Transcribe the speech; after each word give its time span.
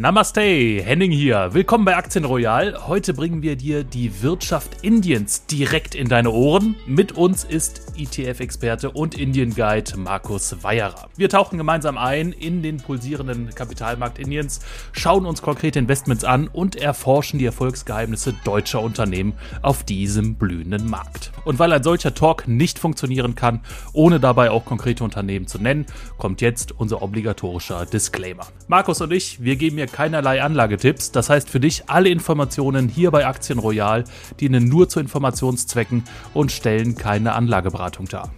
Namaste, 0.00 0.40
Henning 0.40 1.10
hier. 1.10 1.54
Willkommen 1.54 1.84
bei 1.84 1.96
Aktien 1.96 2.24
Royal. 2.24 2.86
Heute 2.86 3.14
bringen 3.14 3.42
wir 3.42 3.56
dir 3.56 3.82
die 3.82 4.22
Wirtschaft 4.22 4.84
Indiens 4.84 5.44
direkt 5.46 5.96
in 5.96 6.08
deine 6.08 6.30
Ohren. 6.30 6.76
Mit 6.86 7.10
uns 7.10 7.42
ist 7.42 7.88
ETF-Experte 7.96 8.92
und 8.92 9.18
Indien-Guide 9.18 9.96
Markus 9.96 10.62
Weyerer. 10.62 11.08
Wir 11.16 11.28
tauchen 11.28 11.58
gemeinsam 11.58 11.98
ein 11.98 12.30
in 12.30 12.62
den 12.62 12.76
pulsierenden 12.76 13.52
Kapitalmarkt 13.52 14.20
Indiens, 14.20 14.60
schauen 14.92 15.26
uns 15.26 15.42
konkrete 15.42 15.80
Investments 15.80 16.22
an 16.22 16.46
und 16.46 16.76
erforschen 16.76 17.40
die 17.40 17.46
Erfolgsgeheimnisse 17.46 18.34
deutscher 18.44 18.80
Unternehmen 18.80 19.32
auf 19.62 19.82
diesem 19.82 20.36
blühenden 20.36 20.88
Markt. 20.88 21.32
Und 21.44 21.58
weil 21.58 21.72
ein 21.72 21.82
solcher 21.82 22.14
Talk 22.14 22.46
nicht 22.46 22.78
funktionieren 22.78 23.34
kann, 23.34 23.62
ohne 23.92 24.20
dabei 24.20 24.52
auch 24.52 24.64
konkrete 24.64 25.02
Unternehmen 25.02 25.48
zu 25.48 25.58
nennen, 25.58 25.86
kommt 26.18 26.40
jetzt 26.40 26.70
unser 26.70 27.02
obligatorischer 27.02 27.84
Disclaimer. 27.84 28.46
Markus 28.68 29.00
und 29.00 29.12
ich, 29.12 29.42
wir 29.42 29.56
geben 29.56 29.74
mir 29.74 29.87
keinerlei 29.88 30.42
Anlagetipps. 30.42 31.12
Das 31.12 31.30
heißt 31.30 31.50
für 31.50 31.60
dich 31.60 31.84
alle 31.88 32.08
Informationen 32.08 32.88
hier 32.88 33.10
bei 33.10 33.26
Aktien 33.26 33.58
Royal 33.58 34.04
dienen 34.40 34.68
nur 34.68 34.88
zu 34.88 35.00
Informationszwecken 35.00 36.04
und 36.34 36.52
stellen 36.52 36.96
keine 36.96 37.34
Anlageberatung 37.34 38.06
dar. 38.06 38.32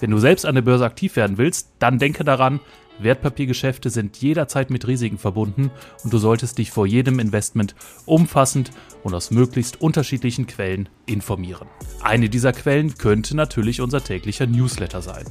Wenn 0.00 0.10
du 0.10 0.18
selbst 0.18 0.46
an 0.46 0.56
der 0.56 0.62
Börse 0.62 0.84
aktiv 0.84 1.14
werden 1.14 1.38
willst, 1.38 1.70
dann 1.78 1.98
denke 1.98 2.24
daran, 2.24 2.60
Wertpapiergeschäfte 2.98 3.90
sind 3.90 4.16
jederzeit 4.18 4.70
mit 4.70 4.86
Risiken 4.86 5.18
verbunden 5.18 5.70
und 6.04 6.12
du 6.12 6.18
solltest 6.18 6.58
dich 6.58 6.70
vor 6.70 6.86
jedem 6.86 7.18
Investment 7.18 7.74
umfassend 8.04 8.70
und 9.02 9.14
aus 9.14 9.30
möglichst 9.30 9.80
unterschiedlichen 9.80 10.46
Quellen 10.46 10.88
informieren. 11.06 11.68
Eine 12.02 12.28
dieser 12.28 12.52
Quellen 12.52 12.94
könnte 12.96 13.36
natürlich 13.36 13.80
unser 13.80 14.02
täglicher 14.02 14.46
Newsletter 14.46 15.02
sein. 15.02 15.24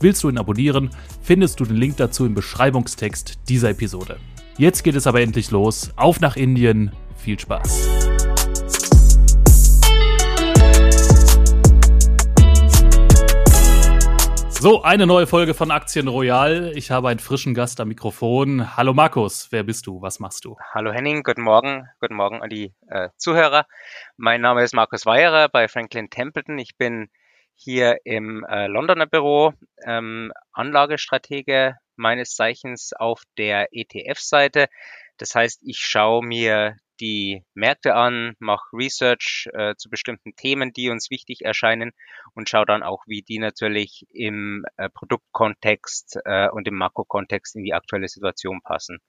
Willst 0.00 0.22
du 0.22 0.28
ihn 0.28 0.38
abonnieren, 0.38 0.90
findest 1.20 1.60
du 1.60 1.64
den 1.64 1.76
Link 1.76 1.96
dazu 1.96 2.26
im 2.26 2.34
Beschreibungstext 2.34 3.40
dieser 3.48 3.70
Episode. 3.70 4.18
Jetzt 4.62 4.84
geht 4.84 4.94
es 4.94 5.08
aber 5.08 5.20
endlich 5.20 5.50
los. 5.50 5.92
Auf 5.96 6.20
nach 6.20 6.36
Indien. 6.36 6.92
Viel 7.16 7.36
Spaß. 7.36 7.84
So, 14.50 14.82
eine 14.84 15.08
neue 15.08 15.26
Folge 15.26 15.54
von 15.54 15.72
Aktien 15.72 16.06
Royal. 16.06 16.70
Ich 16.76 16.92
habe 16.92 17.08
einen 17.08 17.18
frischen 17.18 17.54
Gast 17.54 17.80
am 17.80 17.88
Mikrofon. 17.88 18.76
Hallo 18.76 18.94
Markus, 18.94 19.48
wer 19.50 19.64
bist 19.64 19.88
du? 19.88 20.00
Was 20.00 20.20
machst 20.20 20.44
du? 20.44 20.56
Hallo 20.72 20.92
Henning, 20.92 21.24
guten 21.24 21.42
Morgen. 21.42 21.88
Guten 21.98 22.14
Morgen 22.14 22.40
an 22.40 22.48
die 22.48 22.72
äh, 22.86 23.08
Zuhörer. 23.16 23.66
Mein 24.16 24.42
Name 24.42 24.62
ist 24.62 24.74
Markus 24.74 25.04
Weyerer 25.04 25.48
bei 25.48 25.66
Franklin 25.66 26.08
Templeton. 26.08 26.56
Ich 26.60 26.76
bin 26.76 27.10
hier 27.56 27.96
im 28.04 28.44
äh, 28.44 28.68
Londoner 28.68 29.06
Büro 29.06 29.54
ähm, 29.84 30.32
Anlagestratege 30.52 31.78
meines 31.96 32.34
Zeichens 32.34 32.92
auf 32.92 33.22
der 33.38 33.68
ETF-Seite. 33.72 34.68
Das 35.18 35.34
heißt, 35.34 35.60
ich 35.64 35.78
schaue 35.78 36.24
mir 36.24 36.76
die 37.00 37.44
Märkte 37.54 37.94
an, 37.94 38.34
mache 38.38 38.64
Research 38.72 39.48
äh, 39.52 39.74
zu 39.76 39.90
bestimmten 39.90 40.36
Themen, 40.36 40.72
die 40.72 40.88
uns 40.88 41.10
wichtig 41.10 41.44
erscheinen 41.44 41.92
und 42.34 42.48
schaue 42.48 42.66
dann 42.66 42.82
auch, 42.82 43.02
wie 43.06 43.22
die 43.22 43.38
natürlich 43.38 44.06
im 44.12 44.64
äh, 44.76 44.88
Produktkontext 44.88 46.18
äh, 46.24 46.48
und 46.48 46.68
im 46.68 46.76
Makrokontext 46.76 47.56
in 47.56 47.64
die 47.64 47.74
aktuelle 47.74 48.08
Situation 48.08 48.60
passen 48.62 49.00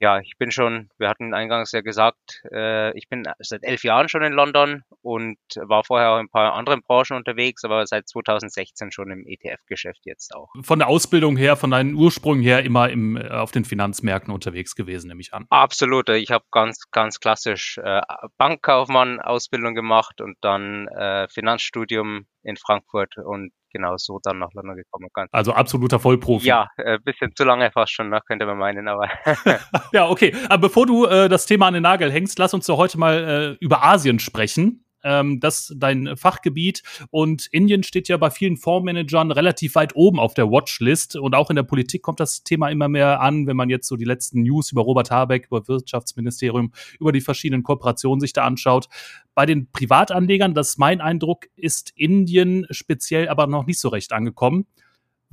ja, 0.00 0.18
ich 0.18 0.36
bin 0.38 0.50
schon, 0.50 0.90
wir 0.98 1.08
hatten 1.08 1.34
eingangs 1.34 1.72
ja 1.72 1.80
gesagt, 1.80 2.42
äh, 2.52 2.96
ich 2.96 3.08
bin 3.08 3.24
seit 3.38 3.62
elf 3.62 3.84
Jahren 3.84 4.08
schon 4.08 4.22
in 4.22 4.32
London 4.32 4.82
und 5.02 5.38
war 5.56 5.84
vorher 5.84 6.10
auch 6.10 6.18
in 6.18 6.26
ein 6.26 6.30
paar 6.30 6.54
anderen 6.54 6.82
Branchen 6.82 7.16
unterwegs, 7.16 7.64
aber 7.64 7.86
seit 7.86 8.08
2016 8.08 8.90
schon 8.92 9.10
im 9.10 9.26
ETF-Geschäft 9.26 10.00
jetzt 10.04 10.34
auch. 10.34 10.50
Von 10.62 10.80
der 10.80 10.88
Ausbildung 10.88 11.36
her, 11.36 11.56
von 11.56 11.70
deinen 11.70 11.94
Ursprüngen 11.94 12.42
her 12.42 12.64
immer 12.64 12.90
im, 12.90 13.16
äh, 13.16 13.28
auf 13.28 13.52
den 13.52 13.64
Finanzmärkten 13.64 14.32
unterwegs 14.32 14.74
gewesen, 14.74 15.08
nehme 15.08 15.20
ich 15.20 15.32
an. 15.32 15.46
Absolut. 15.50 16.08
Ich 16.08 16.30
habe 16.30 16.44
ganz, 16.50 16.90
ganz 16.90 17.20
klassisch 17.20 17.78
äh, 17.78 18.00
Bankkaufmann-Ausbildung 18.36 19.74
gemacht 19.74 20.20
und 20.20 20.36
dann 20.40 20.88
äh, 20.88 21.28
Finanzstudium 21.28 22.26
in 22.42 22.56
Frankfurt 22.56 23.16
und 23.16 23.52
genau 23.74 23.94
so 23.96 24.18
dann 24.22 24.38
nach 24.38 24.52
London 24.54 24.76
gekommen. 24.76 25.08
Ganz 25.12 25.28
also 25.32 25.52
absoluter 25.52 25.98
Vollprofi. 25.98 26.46
Ja, 26.46 26.68
ein 26.78 26.86
äh, 26.86 26.98
bisschen 27.04 27.34
zu 27.34 27.44
lange 27.44 27.70
fast 27.72 27.92
schon, 27.92 28.08
ne, 28.08 28.20
könnte 28.26 28.46
man 28.46 28.56
meinen, 28.56 28.88
aber. 28.88 29.08
ja, 29.92 30.08
okay. 30.08 30.34
Aber 30.48 30.68
bevor 30.68 30.86
du 30.86 31.06
äh, 31.06 31.28
das 31.28 31.46
Thema 31.46 31.66
an 31.66 31.74
den 31.74 31.82
Nagel 31.82 32.10
hängst, 32.10 32.38
lass 32.38 32.54
uns 32.54 32.66
doch 32.66 32.78
heute 32.78 32.98
mal 32.98 33.56
äh, 33.60 33.64
über 33.64 33.84
Asien 33.84 34.18
sprechen 34.18 34.83
ähm, 35.04 35.38
das 35.40 35.72
dein 35.76 36.16
Fachgebiet. 36.16 36.82
Und 37.10 37.46
Indien 37.52 37.82
steht 37.82 38.08
ja 38.08 38.16
bei 38.16 38.30
vielen 38.30 38.56
Fondsmanagern 38.56 39.30
relativ 39.30 39.74
weit 39.76 39.94
oben 39.94 40.18
auf 40.18 40.34
der 40.34 40.50
Watchlist. 40.50 41.16
Und 41.16 41.34
auch 41.34 41.50
in 41.50 41.56
der 41.56 41.62
Politik 41.62 42.02
kommt 42.02 42.20
das 42.20 42.42
Thema 42.42 42.70
immer 42.70 42.88
mehr 42.88 43.20
an, 43.20 43.46
wenn 43.46 43.56
man 43.56 43.70
jetzt 43.70 43.86
so 43.86 43.96
die 43.96 44.04
letzten 44.04 44.42
News 44.42 44.72
über 44.72 44.82
Robert 44.82 45.10
Habeck, 45.10 45.46
über 45.46 45.68
Wirtschaftsministerium, 45.68 46.72
über 46.98 47.12
die 47.12 47.20
verschiedenen 47.20 47.62
Kooperationen 47.62 48.20
sich 48.20 48.32
da 48.32 48.44
anschaut. 48.44 48.88
Bei 49.34 49.46
den 49.46 49.70
Privatanlegern, 49.70 50.54
das 50.54 50.70
ist 50.70 50.78
mein 50.78 51.00
Eindruck, 51.00 51.46
ist 51.56 51.92
Indien 51.96 52.66
speziell 52.70 53.28
aber 53.28 53.46
noch 53.46 53.66
nicht 53.66 53.80
so 53.80 53.88
recht 53.88 54.12
angekommen. 54.12 54.66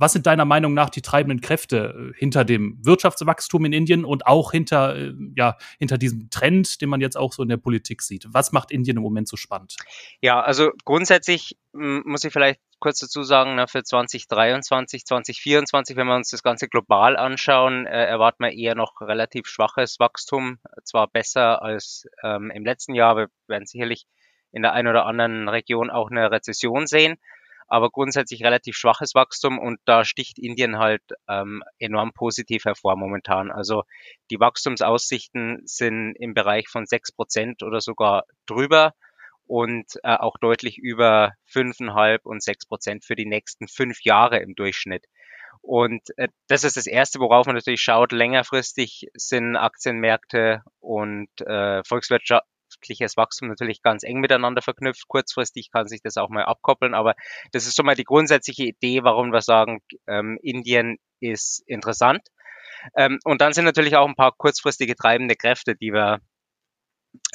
Was 0.02 0.14
sind 0.14 0.26
deiner 0.26 0.44
Meinung 0.44 0.74
nach 0.74 0.90
die 0.90 1.00
treibenden 1.00 1.40
Kräfte 1.40 2.12
äh, 2.12 2.18
hinter 2.18 2.44
dem 2.44 2.76
Wirtschaftswachstum 2.84 3.66
in 3.66 3.72
Indien 3.72 4.04
und 4.04 4.26
auch 4.26 4.50
hinter, 4.50 4.96
äh, 4.96 5.12
ja, 5.36 5.56
hinter 5.78 5.96
diesem 5.96 6.28
Trend, 6.28 6.80
den 6.80 6.88
man 6.88 7.00
jetzt 7.00 7.16
auch 7.16 7.32
so 7.32 7.44
in 7.44 7.48
der 7.48 7.56
Politik 7.56 8.02
sieht? 8.02 8.26
Was 8.26 8.50
macht 8.50 8.72
Indien 8.72 8.96
im 8.96 9.04
Moment 9.04 9.28
so 9.28 9.36
spannend? 9.36 9.76
Ja, 10.20 10.40
also 10.40 10.72
grundsätzlich 10.84 11.56
muss 11.72 12.24
ich 12.24 12.32
vielleicht 12.32 12.58
kurz 12.80 12.98
dazu 12.98 13.22
sagen, 13.22 13.54
na, 13.54 13.68
für 13.68 13.84
2023, 13.84 15.04
2024, 15.04 15.96
wenn 15.96 16.08
wir 16.08 16.16
uns 16.16 16.30
das 16.30 16.42
Ganze 16.42 16.66
global 16.66 17.16
anschauen, 17.16 17.86
äh, 17.86 18.04
erwarten 18.04 18.42
wir 18.42 18.50
eher 18.50 18.74
noch 18.74 19.00
relativ 19.02 19.46
schwaches 19.46 20.00
Wachstum. 20.00 20.58
Zwar 20.82 21.06
besser 21.06 21.62
als 21.62 22.08
ähm, 22.24 22.50
im 22.50 22.64
letzten 22.64 22.96
Jahr, 22.96 23.16
wir 23.16 23.28
werden 23.46 23.66
sicherlich 23.66 24.06
in 24.50 24.62
der 24.62 24.72
einen 24.72 24.88
oder 24.88 25.06
anderen 25.06 25.48
Region 25.48 25.90
auch 25.90 26.10
eine 26.10 26.32
Rezession 26.32 26.88
sehen 26.88 27.18
aber 27.68 27.90
grundsätzlich 27.90 28.44
relativ 28.44 28.76
schwaches 28.76 29.14
Wachstum 29.14 29.58
und 29.58 29.80
da 29.84 30.04
sticht 30.04 30.38
Indien 30.38 30.78
halt 30.78 31.02
ähm, 31.28 31.62
enorm 31.78 32.12
positiv 32.12 32.64
hervor 32.64 32.96
momentan. 32.96 33.50
Also 33.50 33.82
die 34.30 34.40
Wachstumsaussichten 34.40 35.62
sind 35.64 36.14
im 36.18 36.34
Bereich 36.34 36.68
von 36.68 36.86
sechs 36.86 37.12
Prozent 37.12 37.62
oder 37.62 37.80
sogar 37.80 38.24
drüber 38.46 38.92
und 39.46 39.86
äh, 40.02 40.16
auch 40.16 40.36
deutlich 40.40 40.78
über 40.78 41.32
fünfeinhalb 41.46 42.24
und 42.24 42.42
sechs 42.42 42.66
Prozent 42.66 43.04
für 43.04 43.16
die 43.16 43.26
nächsten 43.26 43.68
fünf 43.68 44.02
Jahre 44.02 44.38
im 44.38 44.54
Durchschnitt. 44.54 45.04
Und 45.60 46.02
äh, 46.16 46.28
das 46.48 46.64
ist 46.64 46.76
das 46.76 46.86
Erste, 46.86 47.20
worauf 47.20 47.46
man 47.46 47.54
natürlich 47.54 47.82
schaut. 47.82 48.12
Längerfristig 48.12 49.08
sind 49.14 49.56
Aktienmärkte 49.56 50.62
und 50.80 51.28
äh, 51.40 51.82
Volkswirtschaft, 51.84 52.44
wirtschaftliches 52.82 53.16
Wachstum 53.16 53.48
natürlich 53.48 53.82
ganz 53.82 54.02
eng 54.02 54.20
miteinander 54.20 54.62
verknüpft. 54.62 55.08
Kurzfristig 55.08 55.70
kann 55.70 55.86
sich 55.88 56.00
das 56.02 56.16
auch 56.16 56.28
mal 56.28 56.44
abkoppeln, 56.44 56.94
aber 56.94 57.14
das 57.52 57.66
ist 57.66 57.76
schon 57.76 57.86
mal 57.86 57.94
die 57.94 58.04
grundsätzliche 58.04 58.64
Idee, 58.64 59.02
warum 59.02 59.32
wir 59.32 59.42
sagen, 59.42 59.80
ähm, 60.06 60.38
Indien 60.42 60.98
ist 61.20 61.62
interessant. 61.66 62.22
Ähm, 62.96 63.18
und 63.24 63.40
dann 63.40 63.52
sind 63.52 63.64
natürlich 63.64 63.96
auch 63.96 64.08
ein 64.08 64.16
paar 64.16 64.32
kurzfristige 64.36 64.96
treibende 64.96 65.36
Kräfte, 65.36 65.76
die 65.76 65.92
wir 65.92 66.18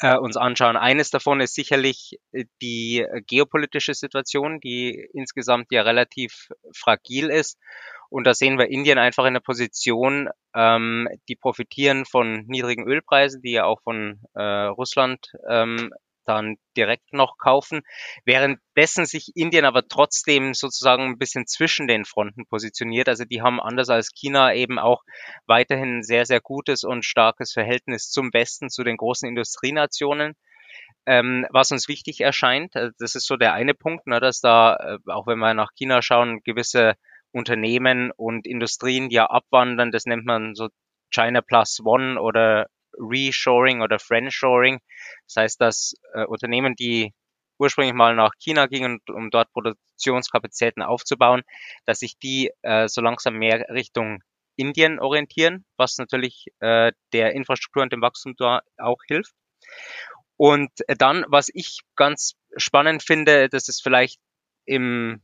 äh, 0.00 0.16
uns 0.16 0.36
anschauen. 0.36 0.76
Eines 0.76 1.10
davon 1.10 1.40
ist 1.40 1.54
sicherlich 1.54 2.18
äh, 2.32 2.44
die 2.60 3.06
geopolitische 3.26 3.94
Situation, 3.94 4.60
die 4.60 5.08
insgesamt 5.14 5.68
ja 5.70 5.82
relativ 5.82 6.48
fragil 6.74 7.30
ist 7.30 7.58
und 8.10 8.26
da 8.26 8.34
sehen 8.34 8.58
wir 8.58 8.70
Indien 8.70 8.98
einfach 8.98 9.24
in 9.26 9.34
der 9.34 9.40
Position, 9.40 10.28
ähm, 10.54 11.08
die 11.28 11.36
profitieren 11.36 12.04
von 12.04 12.44
niedrigen 12.46 12.86
Ölpreisen, 12.86 13.42
die 13.42 13.52
ja 13.52 13.64
auch 13.64 13.82
von 13.82 14.20
äh, 14.34 14.42
Russland 14.42 15.32
ähm, 15.48 15.90
dann 16.28 16.56
direkt 16.76 17.12
noch 17.12 17.38
kaufen, 17.38 17.80
währenddessen 18.24 19.06
sich 19.06 19.32
Indien 19.34 19.64
aber 19.64 19.88
trotzdem 19.88 20.52
sozusagen 20.52 21.04
ein 21.04 21.18
bisschen 21.18 21.46
zwischen 21.46 21.88
den 21.88 22.04
Fronten 22.04 22.46
positioniert. 22.46 23.08
Also 23.08 23.24
die 23.24 23.40
haben 23.40 23.60
anders 23.60 23.88
als 23.88 24.10
China 24.12 24.52
eben 24.54 24.78
auch 24.78 25.02
weiterhin 25.46 25.98
ein 25.98 26.02
sehr, 26.02 26.26
sehr 26.26 26.40
gutes 26.40 26.84
und 26.84 27.04
starkes 27.04 27.52
Verhältnis 27.52 28.10
zum 28.10 28.32
Westen, 28.32 28.68
zu 28.68 28.84
den 28.84 28.98
großen 28.98 29.28
Industrienationen. 29.28 30.34
Ähm, 31.06 31.46
was 31.50 31.72
uns 31.72 31.88
wichtig 31.88 32.20
erscheint, 32.20 32.76
also 32.76 32.92
das 32.98 33.14
ist 33.14 33.26
so 33.26 33.36
der 33.36 33.54
eine 33.54 33.72
Punkt, 33.72 34.06
ne, 34.06 34.20
dass 34.20 34.40
da, 34.40 34.76
äh, 34.76 35.10
auch 35.10 35.26
wenn 35.26 35.38
wir 35.38 35.54
nach 35.54 35.72
China 35.74 36.02
schauen, 36.02 36.42
gewisse 36.44 36.94
Unternehmen 37.32 38.10
und 38.16 38.46
Industrien 38.46 39.10
ja 39.10 39.26
abwandern. 39.26 39.90
Das 39.90 40.06
nennt 40.06 40.24
man 40.24 40.54
so 40.54 40.68
China 41.10 41.40
Plus 41.40 41.80
One 41.84 42.20
oder 42.20 42.66
Reshoring 42.98 43.82
oder 43.82 43.98
Friendshoring. 43.98 44.80
Das 45.26 45.36
heißt, 45.36 45.60
dass 45.60 45.94
äh, 46.14 46.24
Unternehmen, 46.24 46.74
die 46.74 47.12
ursprünglich 47.58 47.94
mal 47.94 48.14
nach 48.14 48.32
China 48.38 48.66
gingen, 48.66 49.00
um 49.08 49.30
dort 49.30 49.52
Produktionskapazitäten 49.52 50.82
aufzubauen, 50.82 51.42
dass 51.86 52.00
sich 52.00 52.18
die 52.18 52.50
äh, 52.62 52.88
so 52.88 53.00
langsam 53.00 53.34
mehr 53.34 53.66
Richtung 53.70 54.22
Indien 54.56 54.98
orientieren, 54.98 55.64
was 55.76 55.98
natürlich 55.98 56.46
äh, 56.60 56.92
der 57.12 57.32
Infrastruktur 57.32 57.82
und 57.82 57.92
dem 57.92 58.02
Wachstum 58.02 58.34
da 58.36 58.60
auch 58.76 58.98
hilft. 59.06 59.32
Und 60.36 60.70
dann, 60.86 61.24
was 61.28 61.48
ich 61.52 61.80
ganz 61.96 62.34
spannend 62.56 63.02
finde, 63.02 63.48
das 63.48 63.68
ist 63.68 63.82
vielleicht 63.82 64.20
im 64.64 65.22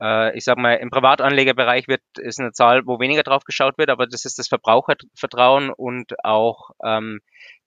äh, 0.00 0.36
ich 0.36 0.44
sag 0.44 0.58
mal, 0.58 0.74
im 0.74 0.90
Privatanlegerbereich 0.90 1.88
wird, 1.88 2.02
ist 2.18 2.40
eine 2.40 2.52
Zahl, 2.52 2.86
wo 2.86 3.00
weniger 3.00 3.22
drauf 3.22 3.44
geschaut 3.44 3.78
wird, 3.78 3.90
aber 3.90 4.06
das 4.06 4.24
ist 4.24 4.38
das 4.38 4.48
Verbrauchervertrauen 4.48 5.70
und 5.70 6.24
auch 6.24 6.70
ähm, 6.84 7.20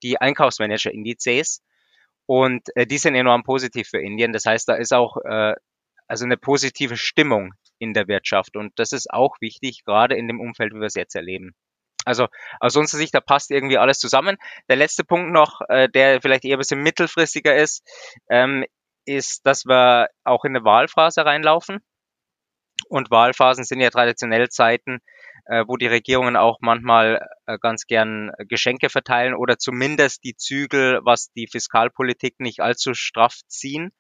die 0.04 0.20
Einkaufsmanager-Indizes. 0.20 1.62
Und 2.26 2.70
äh, 2.76 2.86
die 2.86 2.98
sind 2.98 3.16
enorm 3.16 3.44
positiv 3.44 3.90
für 3.90 4.00
Indien. 4.00 4.34
Das 4.34 4.46
heißt, 4.46 4.70
da 4.70 4.76
ist 4.76 4.94
auch 4.94 5.18
äh, 5.18 5.54
also 6.08 6.26
eine 6.26 6.38
positive 6.38 6.98
Stimmung 6.98 7.54
in 7.80 7.94
der 7.94 8.08
Wirtschaft. 8.08 8.56
Und 8.56 8.78
das 8.78 8.92
ist 8.92 9.12
auch 9.12 9.38
wichtig, 9.42 9.84
gerade 9.86 10.16
in 10.16 10.28
dem 10.28 10.40
Umfeld, 10.40 10.74
wie 10.74 10.80
wir 10.80 10.88
es 10.88 10.96
jetzt 10.96 11.16
erleben. 11.16 11.56
Also 12.06 12.28
aus 12.60 12.76
unserer 12.76 13.00
Sicht, 13.00 13.14
da 13.14 13.22
passt 13.22 13.52
irgendwie 13.52 13.78
alles 13.78 14.00
zusammen. 14.00 14.38
Der 14.70 14.76
letzte 14.76 15.04
Punkt 15.04 15.32
noch, 15.32 15.62
äh, 15.70 15.88
der 15.90 16.22
vielleicht 16.22 16.46
eher 16.46 16.58
ein 16.58 16.60
bisschen 16.60 16.82
mittelfristiger 16.82 17.56
ist, 17.56 17.84
ähm, 18.30 18.66
ist, 19.06 19.46
dass 19.46 19.66
wir 19.66 20.08
auch 20.24 20.46
in 20.46 20.56
eine 20.56 20.66
Wahlphase 20.66 21.26
reinlaufen. 21.26 21.80
Und 22.92 23.10
Wahlphasen 23.10 23.64
sind 23.64 23.80
ja 23.80 23.90
traditionell 23.90 24.50
Zeiten, 24.50 25.00
äh, 25.46 25.64
wo 25.66 25.78
die 25.78 25.88
Regierungen 25.88 26.36
auch 26.36 26.58
manchmal 26.60 27.26
äh, 27.46 27.58
ganz 27.58 27.86
gern 27.88 28.32
Geschenke 28.50 28.90
verteilen 28.90 29.34
oder 29.34 29.58
zumindest 29.58 30.26
die 30.26 30.36
Zügel, 30.36 31.00
was 31.06 31.32
die 31.32 31.48
Fiskalpolitik 31.48 32.42
nicht 32.42 32.60
allzu 32.60 32.94
straff 32.94 33.36
ziehen. 33.48 33.94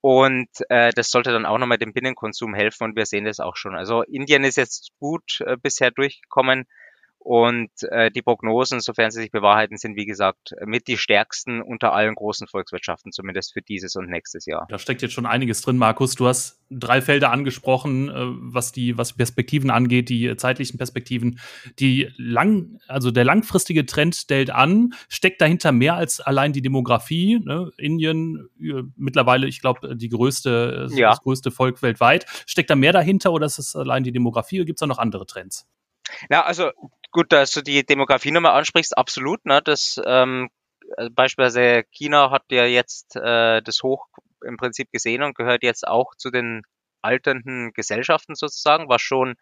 Und 0.00 0.48
äh, 0.70 0.90
das 0.94 1.10
sollte 1.10 1.32
dann 1.32 1.44
auch 1.44 1.58
nochmal 1.58 1.76
dem 1.76 1.92
Binnenkonsum 1.92 2.54
helfen 2.54 2.84
und 2.84 2.96
wir 2.96 3.04
sehen 3.04 3.26
das 3.26 3.40
auch 3.40 3.56
schon. 3.56 3.76
Also 3.76 4.02
Indien 4.02 4.44
ist 4.44 4.56
jetzt 4.56 4.92
gut 4.98 5.42
äh, 5.42 5.58
bisher 5.62 5.90
durchgekommen 5.90 6.64
und 7.24 7.70
äh, 7.84 8.10
die 8.10 8.20
Prognosen, 8.20 8.80
sofern 8.80 9.10
sie 9.10 9.22
sich 9.22 9.30
bewahrheiten, 9.30 9.78
sind 9.78 9.96
wie 9.96 10.04
gesagt 10.04 10.54
mit 10.66 10.88
die 10.88 10.98
stärksten 10.98 11.62
unter 11.62 11.94
allen 11.94 12.14
großen 12.14 12.46
Volkswirtschaften, 12.46 13.12
zumindest 13.12 13.54
für 13.54 13.62
dieses 13.62 13.96
und 13.96 14.10
nächstes 14.10 14.44
Jahr. 14.44 14.66
Da 14.68 14.78
steckt 14.78 15.00
jetzt 15.00 15.14
schon 15.14 15.24
einiges 15.24 15.62
drin, 15.62 15.78
Markus. 15.78 16.16
Du 16.16 16.26
hast 16.26 16.60
drei 16.68 17.00
Felder 17.00 17.32
angesprochen, 17.32 18.10
äh, 18.10 18.12
was 18.14 18.72
die 18.72 18.98
was 18.98 19.14
Perspektiven 19.14 19.70
angeht, 19.70 20.10
die 20.10 20.36
zeitlichen 20.36 20.76
Perspektiven. 20.76 21.40
Die 21.78 22.10
lang, 22.18 22.78
also 22.88 23.10
der 23.10 23.24
langfristige 23.24 23.86
Trend 23.86 24.14
stellt 24.16 24.50
an, 24.50 24.92
steckt 25.08 25.40
dahinter 25.40 25.72
mehr 25.72 25.94
als 25.94 26.20
allein 26.20 26.52
die 26.52 26.60
Demografie. 26.60 27.40
Ne? 27.42 27.70
Indien 27.78 28.50
äh, 28.60 28.82
mittlerweile, 28.96 29.46
ich 29.46 29.62
glaube, 29.62 29.96
die 29.96 30.10
größte, 30.10 30.88
ja. 30.90 31.08
das 31.08 31.22
größte 31.22 31.50
Volk 31.50 31.80
weltweit. 31.80 32.26
Steckt 32.46 32.68
da 32.68 32.76
mehr 32.76 32.92
dahinter 32.92 33.32
oder 33.32 33.46
ist 33.46 33.58
es 33.58 33.74
allein 33.74 34.04
die 34.04 34.12
Demografie 34.12 34.60
oder 34.60 34.66
gibt 34.66 34.76
es 34.76 34.80
da 34.80 34.86
noch 34.86 34.98
andere 34.98 35.24
Trends? 35.24 35.66
Ja, 36.28 36.44
also 36.44 36.70
gut, 37.14 37.32
dass 37.32 37.52
du 37.52 37.62
die 37.62 37.86
Demografie 37.86 38.32
nochmal 38.32 38.58
ansprichst, 38.58 38.98
absolut. 38.98 39.46
Ne? 39.46 39.62
Das 39.64 40.00
ähm, 40.04 40.50
äh, 40.98 41.08
beispielsweise 41.10 41.84
China 41.90 42.30
hat 42.30 42.42
ja 42.50 42.66
jetzt 42.66 43.16
äh, 43.16 43.62
das 43.62 43.82
Hoch 43.82 44.08
im 44.44 44.58
Prinzip 44.58 44.90
gesehen 44.92 45.22
und 45.22 45.36
gehört 45.36 45.62
jetzt 45.62 45.86
auch 45.86 46.14
zu 46.16 46.30
den 46.30 46.62
alternden 47.00 47.72
Gesellschaften 47.72 48.34
sozusagen, 48.34 48.88
was 48.88 49.00
schon 49.00 49.36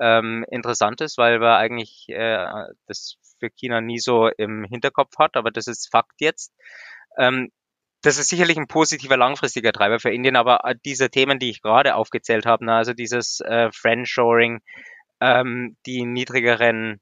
ähm, 0.00 0.44
interessant 0.50 1.00
ist, 1.00 1.18
weil 1.18 1.40
wir 1.40 1.56
eigentlich 1.56 2.08
äh, 2.08 2.46
das 2.86 3.16
für 3.38 3.50
China 3.50 3.80
nie 3.80 3.98
so 3.98 4.28
im 4.28 4.64
Hinterkopf 4.64 5.18
hat, 5.18 5.36
aber 5.36 5.50
das 5.50 5.66
ist 5.66 5.90
Fakt 5.90 6.20
jetzt. 6.20 6.52
Ähm, 7.18 7.50
das 8.02 8.16
ist 8.16 8.28
sicherlich 8.28 8.56
ein 8.56 8.68
positiver 8.68 9.18
langfristiger 9.18 9.72
Treiber 9.72 10.00
für 10.00 10.10
Indien, 10.10 10.36
aber 10.36 10.62
diese 10.86 11.10
Themen, 11.10 11.38
die 11.38 11.50
ich 11.50 11.60
gerade 11.60 11.96
aufgezählt 11.96 12.46
habe, 12.46 12.64
ne, 12.64 12.74
also 12.74 12.94
dieses 12.94 13.40
äh, 13.40 13.70
Friendshoring, 13.72 14.62
ähm, 15.20 15.76
die 15.84 16.06
niedrigeren 16.06 17.00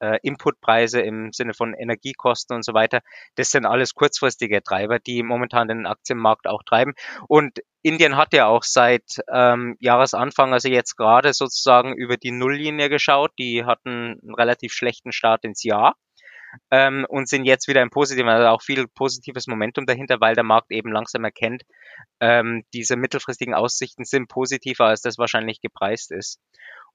äh, 0.00 0.18
Inputpreise 0.22 1.00
im 1.00 1.32
Sinne 1.32 1.54
von 1.54 1.74
Energiekosten 1.74 2.56
und 2.56 2.64
so 2.64 2.74
weiter. 2.74 3.00
Das 3.36 3.50
sind 3.50 3.66
alles 3.66 3.94
kurzfristige 3.94 4.62
Treiber, 4.62 4.98
die 4.98 5.22
momentan 5.22 5.68
den 5.68 5.86
Aktienmarkt 5.86 6.46
auch 6.46 6.62
treiben. 6.64 6.94
Und 7.28 7.60
Indien 7.82 8.16
hat 8.16 8.32
ja 8.32 8.46
auch 8.46 8.62
seit 8.62 9.20
ähm, 9.32 9.76
Jahresanfang, 9.80 10.52
also 10.52 10.68
jetzt 10.68 10.96
gerade 10.96 11.32
sozusagen 11.32 11.94
über 11.94 12.16
die 12.16 12.32
Nulllinie 12.32 12.88
geschaut. 12.88 13.32
Die 13.38 13.64
hatten 13.64 14.18
einen 14.22 14.34
relativ 14.34 14.72
schlechten 14.72 15.12
Start 15.12 15.44
ins 15.44 15.62
Jahr. 15.62 15.94
Ähm, 16.72 17.06
und 17.08 17.28
sind 17.28 17.44
jetzt 17.44 17.68
wieder 17.68 17.80
im 17.80 17.90
Positiven, 17.90 18.28
also 18.28 18.48
auch 18.48 18.62
viel 18.62 18.88
positives 18.88 19.46
Momentum 19.46 19.86
dahinter, 19.86 20.20
weil 20.20 20.34
der 20.34 20.42
Markt 20.42 20.72
eben 20.72 20.90
langsam 20.90 21.22
erkennt, 21.22 21.62
ähm, 22.18 22.64
diese 22.74 22.96
mittelfristigen 22.96 23.54
Aussichten 23.54 24.04
sind 24.04 24.26
positiver, 24.26 24.86
als 24.86 25.00
das 25.00 25.16
wahrscheinlich 25.16 25.60
gepreist 25.60 26.10
ist. 26.10 26.40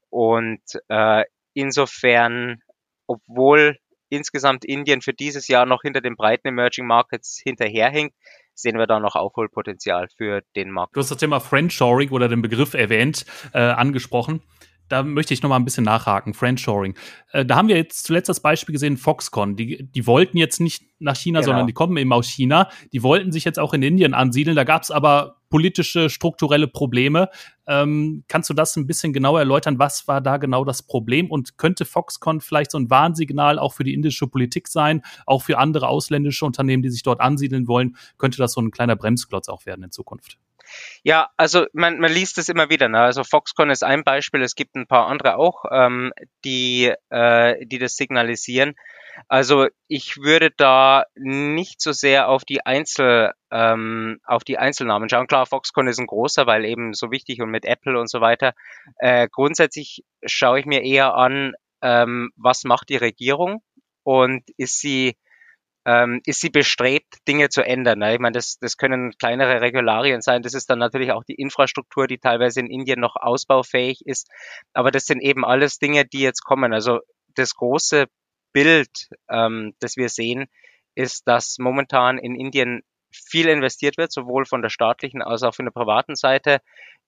Und 0.09 0.61
äh, 0.89 1.23
insofern 1.53 2.61
obwohl 3.07 3.77
insgesamt 4.09 4.65
Indien 4.65 5.01
für 5.01 5.13
dieses 5.13 5.47
Jahr 5.47 5.65
noch 5.65 5.81
hinter 5.81 6.01
den 6.01 6.15
breiten 6.15 6.47
Emerging 6.47 6.85
Markets 6.85 7.39
hinterherhinkt, 7.43 8.15
sehen 8.53 8.77
wir 8.77 8.87
da 8.87 8.99
noch 8.99 9.15
Aufholpotenzial 9.15 10.07
für 10.15 10.41
den 10.55 10.71
Markt. 10.71 10.95
Du 10.95 10.99
hast 10.99 11.11
das 11.11 11.17
Thema 11.17 11.39
Friendshoring 11.39 12.09
oder 12.11 12.27
den 12.27 12.41
Begriff 12.41 12.73
erwähnt, 12.73 13.25
äh, 13.53 13.59
angesprochen. 13.59 14.41
Da 14.87 15.01
möchte 15.01 15.33
ich 15.33 15.41
noch 15.41 15.49
mal 15.49 15.55
ein 15.55 15.65
bisschen 15.65 15.83
nachhaken. 15.83 16.33
Friendshoring. 16.33 16.95
Äh, 17.31 17.43
da 17.43 17.55
haben 17.55 17.67
wir 17.67 17.75
jetzt 17.75 18.05
zuletzt 18.05 18.29
das 18.29 18.39
Beispiel 18.39 18.73
gesehen, 18.73 18.97
Foxconn. 18.97 19.55
Die, 19.55 19.83
die 19.91 20.07
wollten 20.07 20.37
jetzt 20.37 20.59
nicht 20.61 20.83
nach 20.99 21.15
China, 21.15 21.39
genau. 21.39 21.51
sondern 21.51 21.67
die 21.67 21.73
kommen 21.73 21.97
eben 21.97 22.13
aus 22.13 22.27
China. 22.27 22.69
Die 22.93 23.01
wollten 23.01 23.31
sich 23.31 23.45
jetzt 23.45 23.57
auch 23.57 23.73
in 23.73 23.81
Indien 23.81 24.13
ansiedeln. 24.13 24.55
Da 24.55 24.63
gab 24.63 24.83
es 24.83 24.91
aber 24.91 25.37
politische, 25.55 26.09
strukturelle 26.09 26.67
Probleme. 26.67 27.29
Ähm, 27.65 28.25
kannst 28.27 28.49
du 28.49 28.53
das 28.53 28.75
ein 28.75 28.87
bisschen 28.87 29.13
genauer 29.13 29.39
erläutern? 29.39 29.79
Was 29.79 30.05
war 30.05 30.19
da 30.19 30.35
genau 30.35 30.65
das 30.65 30.83
Problem? 30.83 31.31
Und 31.31 31.57
könnte 31.57 31.85
Foxconn 31.85 32.41
vielleicht 32.41 32.71
so 32.71 32.77
ein 32.77 32.89
Warnsignal 32.89 33.57
auch 33.57 33.71
für 33.71 33.85
die 33.85 33.93
indische 33.93 34.27
Politik 34.27 34.67
sein, 34.67 35.01
auch 35.25 35.43
für 35.43 35.57
andere 35.57 35.87
ausländische 35.87 36.43
Unternehmen, 36.43 36.83
die 36.83 36.89
sich 36.89 37.03
dort 37.03 37.21
ansiedeln 37.21 37.69
wollen? 37.69 37.95
Könnte 38.17 38.37
das 38.37 38.51
so 38.51 38.59
ein 38.59 38.69
kleiner 38.69 38.97
Bremsklotz 38.97 39.47
auch 39.47 39.65
werden 39.65 39.85
in 39.85 39.91
Zukunft? 39.91 40.37
Ja, 41.03 41.29
also 41.37 41.65
man, 41.73 41.99
man 41.99 42.11
liest 42.11 42.37
es 42.37 42.49
immer 42.49 42.69
wieder. 42.69 42.89
Ne? 42.89 42.99
Also 42.99 43.23
Foxconn 43.23 43.69
ist 43.69 43.83
ein 43.83 44.03
Beispiel, 44.03 44.41
es 44.41 44.55
gibt 44.55 44.75
ein 44.75 44.87
paar 44.87 45.07
andere 45.07 45.37
auch, 45.37 45.65
ähm, 45.71 46.11
die, 46.43 46.93
äh, 47.09 47.65
die 47.65 47.77
das 47.77 47.95
signalisieren. 47.95 48.75
Also 49.27 49.67
ich 49.87 50.17
würde 50.17 50.51
da 50.51 51.05
nicht 51.15 51.81
so 51.81 51.91
sehr 51.91 52.27
auf 52.27 52.43
die 52.43 52.65
Einzel, 52.65 53.31
ähm, 53.51 54.19
auf 54.25 54.43
die 54.43 54.57
Einzelnamen 54.57 55.09
schauen. 55.09 55.27
Klar, 55.27 55.45
Foxconn 55.45 55.87
ist 55.87 55.99
ein 55.99 56.07
großer, 56.07 56.47
weil 56.47 56.65
eben 56.65 56.93
so 56.93 57.11
wichtig 57.11 57.41
und 57.41 57.49
mit 57.49 57.65
Apple 57.65 57.99
und 57.99 58.09
so 58.09 58.19
weiter. 58.19 58.53
Äh, 58.97 59.27
grundsätzlich 59.31 60.03
schaue 60.25 60.59
ich 60.59 60.65
mir 60.65 60.83
eher 60.83 61.15
an, 61.15 61.53
ähm, 61.81 62.31
was 62.35 62.63
macht 62.63 62.89
die 62.89 62.97
Regierung 62.97 63.61
und 64.03 64.43
ist 64.57 64.79
sie 64.79 65.15
ähm, 65.85 66.21
ist 66.25 66.41
sie 66.41 66.49
bestrebt, 66.49 67.19
Dinge 67.27 67.49
zu 67.49 67.61
ändern. 67.63 67.99
Ne? 67.99 68.15
Ich 68.15 68.19
meine, 68.19 68.33
das, 68.33 68.57
das 68.59 68.75
können 68.77 69.11
kleinere 69.17 69.61
Regularien 69.61 70.21
sein. 70.21 70.41
Das 70.41 70.55
ist 70.55 70.69
dann 70.69 70.79
natürlich 70.79 71.11
auch 71.11 71.23
die 71.23 71.35
Infrastruktur, 71.35 72.07
die 72.07 72.17
teilweise 72.17 72.59
in 72.59 72.71
Indien 72.71 72.99
noch 72.99 73.15
ausbaufähig 73.15 74.01
ist. 74.05 74.27
Aber 74.73 74.89
das 74.89 75.05
sind 75.05 75.21
eben 75.21 75.45
alles 75.45 75.77
Dinge, 75.77 76.05
die 76.05 76.21
jetzt 76.21 76.43
kommen. 76.43 76.73
Also 76.73 77.01
das 77.35 77.53
große 77.53 78.07
Bild, 78.51 79.09
ähm, 79.29 79.73
das 79.79 79.95
wir 79.95 80.09
sehen, 80.09 80.47
ist, 80.95 81.27
dass 81.27 81.57
momentan 81.59 82.17
in 82.17 82.35
Indien 82.35 82.81
viel 83.11 83.47
investiert 83.47 83.97
wird, 83.97 84.11
sowohl 84.11 84.45
von 84.45 84.61
der 84.61 84.69
staatlichen 84.69 85.21
als 85.21 85.43
auch 85.43 85.53
von 85.53 85.65
der 85.65 85.71
privaten 85.71 86.15
Seite 86.15 86.61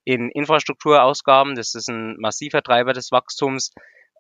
in 0.04 0.30
Infrastrukturausgaben. 0.30 1.56
Das 1.56 1.74
ist 1.74 1.90
ein 1.90 2.18
massiver 2.18 2.62
Treiber 2.62 2.94
des 2.94 3.12
Wachstums. 3.12 3.74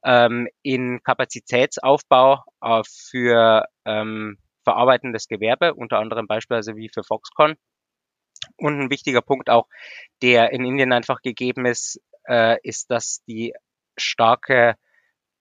Ähm, 0.03 0.47
in 0.61 1.01
Kapazitätsaufbau 1.03 2.43
äh, 2.61 2.81
für 2.85 3.65
ähm, 3.85 4.37
verarbeitendes 4.67 5.29
Gewerbe, 5.29 5.73
unter 5.73 5.99
anderem 5.99 6.27
beispielsweise 6.27 6.75
wie 6.75 6.89
für 6.89 7.03
Foxconn. 7.03 7.55
Und 8.57 8.81
ein 8.81 8.89
wichtiger 8.89 9.21
Punkt 9.21 9.49
auch, 9.49 9.67
der 10.21 10.51
in 10.51 10.65
Indien 10.65 10.91
einfach 10.91 11.21
gegeben 11.21 11.65
ist, 11.65 12.01
äh, 12.27 12.57
ist, 12.63 12.91
dass 12.91 13.23
die 13.25 13.53
starke 13.97 14.75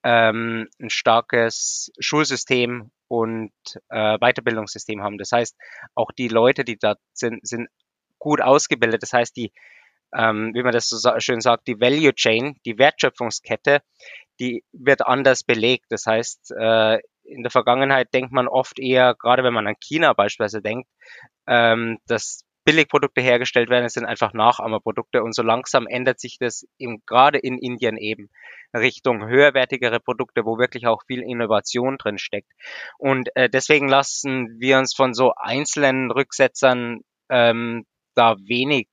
ähm, 0.04 0.68
ein 0.80 0.90
starkes 0.90 1.90
Schulsystem 1.98 2.92
und 3.08 3.52
äh, 3.88 4.18
Weiterbildungssystem 4.18 5.02
haben. 5.02 5.18
Das 5.18 5.32
heißt, 5.32 5.56
auch 5.96 6.12
die 6.12 6.28
Leute, 6.28 6.64
die 6.64 6.78
da 6.78 6.94
sind, 7.12 7.44
sind 7.46 7.68
gut 8.20 8.40
ausgebildet. 8.40 9.02
Das 9.02 9.12
heißt, 9.12 9.36
die, 9.36 9.52
ähm, 10.16 10.52
wie 10.54 10.62
man 10.62 10.72
das 10.72 10.88
so 10.88 10.98
schön 11.18 11.40
sagt, 11.40 11.66
die 11.66 11.80
Value 11.80 12.14
Chain, 12.14 12.54
die 12.64 12.78
Wertschöpfungskette, 12.78 13.82
die 14.38 14.62
wird 14.72 15.04
anders 15.04 15.42
belegt. 15.42 15.86
Das 15.88 16.06
heißt, 16.06 16.52
äh, 16.56 16.98
in 17.26 17.42
der 17.42 17.50
Vergangenheit 17.50 18.12
denkt 18.14 18.32
man 18.32 18.48
oft 18.48 18.78
eher, 18.78 19.14
gerade 19.14 19.44
wenn 19.44 19.54
man 19.54 19.66
an 19.66 19.76
China 19.80 20.12
beispielsweise 20.12 20.62
denkt, 20.62 20.88
ähm, 21.46 21.98
dass 22.06 22.46
Billigprodukte 22.66 23.20
hergestellt 23.20 23.70
werden, 23.70 23.84
es 23.84 23.92
sind 23.92 24.06
einfach 24.06 24.32
Nachahmerprodukte 24.32 25.22
und 25.22 25.34
so 25.34 25.42
langsam 25.42 25.86
ändert 25.86 26.18
sich 26.18 26.38
das 26.38 26.66
eben 26.78 27.00
gerade 27.06 27.38
in 27.38 27.58
Indien 27.58 27.96
eben 27.96 28.28
Richtung 28.74 29.28
höherwertigere 29.28 30.00
Produkte, 30.00 30.44
wo 30.44 30.58
wirklich 30.58 30.88
auch 30.88 31.02
viel 31.06 31.22
Innovation 31.22 31.96
drin 31.96 32.18
steckt. 32.18 32.50
Und 32.98 33.28
äh, 33.36 33.48
deswegen 33.48 33.88
lassen 33.88 34.56
wir 34.58 34.78
uns 34.78 34.94
von 34.94 35.14
so 35.14 35.32
einzelnen 35.36 36.10
Rücksetzern 36.10 37.02
ähm, 37.30 37.86
da 38.16 38.36
wenig 38.38 38.88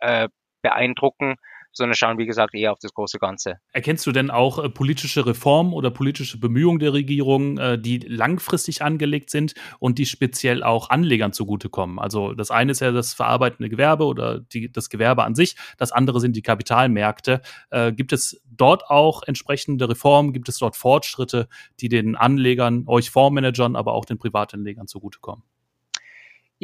äh, 0.00 0.28
beeindrucken, 0.62 1.36
sondern 1.74 1.94
schauen, 1.94 2.18
wie 2.18 2.26
gesagt, 2.26 2.54
eher 2.54 2.72
auf 2.72 2.78
das 2.78 2.94
große 2.94 3.18
Ganze. 3.18 3.58
Erkennst 3.72 4.06
du 4.06 4.12
denn 4.12 4.30
auch 4.30 4.58
äh, 4.58 4.70
politische 4.70 5.26
Reformen 5.26 5.72
oder 5.72 5.90
politische 5.90 6.38
Bemühungen 6.38 6.78
der 6.78 6.92
Regierung, 6.92 7.58
äh, 7.58 7.78
die 7.78 7.98
langfristig 7.98 8.82
angelegt 8.82 9.30
sind 9.30 9.54
und 9.80 9.98
die 9.98 10.06
speziell 10.06 10.62
auch 10.62 10.90
Anlegern 10.90 11.32
zugutekommen? 11.32 11.98
Also 11.98 12.32
das 12.32 12.50
eine 12.50 12.72
ist 12.72 12.80
ja 12.80 12.92
das 12.92 13.12
verarbeitende 13.12 13.68
Gewerbe 13.68 14.04
oder 14.04 14.40
die, 14.40 14.70
das 14.72 14.88
Gewerbe 14.88 15.24
an 15.24 15.34
sich, 15.34 15.56
das 15.76 15.92
andere 15.92 16.20
sind 16.20 16.36
die 16.36 16.42
Kapitalmärkte. 16.42 17.42
Äh, 17.70 17.92
gibt 17.92 18.12
es 18.12 18.40
dort 18.44 18.88
auch 18.88 19.22
entsprechende 19.24 19.88
Reformen? 19.88 20.32
Gibt 20.32 20.48
es 20.48 20.58
dort 20.58 20.76
Fortschritte, 20.76 21.48
die 21.80 21.88
den 21.88 22.16
Anlegern, 22.16 22.84
euch 22.86 23.10
Fondsmanagern, 23.10 23.76
aber 23.76 23.92
auch 23.92 24.04
den 24.04 24.18
Privatanlegern 24.18 24.86
zugutekommen? 24.86 25.42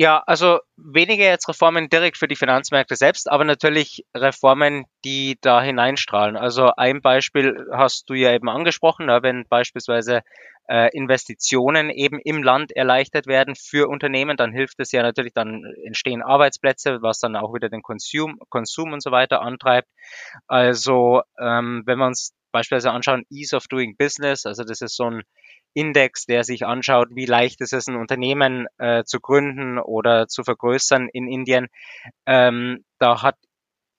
Ja, 0.00 0.22
also 0.26 0.60
weniger 0.78 1.24
jetzt 1.26 1.46
Reformen 1.46 1.90
direkt 1.90 2.16
für 2.16 2.26
die 2.26 2.34
Finanzmärkte 2.34 2.96
selbst, 2.96 3.30
aber 3.30 3.44
natürlich 3.44 4.06
Reformen, 4.16 4.86
die 5.04 5.36
da 5.42 5.60
hineinstrahlen. 5.60 6.38
Also 6.38 6.70
ein 6.74 7.02
Beispiel 7.02 7.66
hast 7.70 8.08
du 8.08 8.14
ja 8.14 8.32
eben 8.32 8.48
angesprochen, 8.48 9.08
wenn 9.08 9.44
beispielsweise 9.46 10.22
äh, 10.70 10.88
Investitionen 10.96 11.90
eben 11.90 12.18
im 12.18 12.42
Land 12.42 12.72
erleichtert 12.74 13.26
werden 13.26 13.54
für 13.56 13.90
Unternehmen, 13.90 14.38
dann 14.38 14.52
hilft 14.52 14.80
es 14.80 14.90
ja 14.90 15.02
natürlich, 15.02 15.34
dann 15.34 15.64
entstehen 15.84 16.22
Arbeitsplätze, 16.22 17.02
was 17.02 17.18
dann 17.18 17.36
auch 17.36 17.52
wieder 17.52 17.68
den 17.68 17.82
Konsum, 17.82 18.38
Konsum 18.48 18.94
und 18.94 19.02
so 19.02 19.10
weiter 19.10 19.42
antreibt. 19.42 19.88
Also 20.46 21.20
ähm, 21.38 21.82
wenn 21.84 21.98
wir 21.98 22.06
uns 22.06 22.32
beispielsweise 22.52 22.92
anschauen, 22.92 23.26
Ease 23.28 23.54
of 23.54 23.68
Doing 23.68 23.96
Business, 23.98 24.46
also 24.46 24.64
das 24.64 24.80
ist 24.80 24.96
so 24.96 25.10
ein 25.10 25.24
Index, 25.74 26.26
der 26.26 26.44
sich 26.44 26.66
anschaut, 26.66 27.08
wie 27.12 27.26
leicht 27.26 27.60
ist 27.60 27.72
es, 27.72 27.86
ein 27.86 27.96
Unternehmen 27.96 28.66
äh, 28.78 29.04
zu 29.04 29.20
gründen 29.20 29.78
oder 29.78 30.26
zu 30.28 30.42
vergrößern 30.42 31.08
in 31.12 31.28
Indien. 31.28 31.68
Ähm, 32.26 32.84
da 32.98 33.22
hat, 33.22 33.36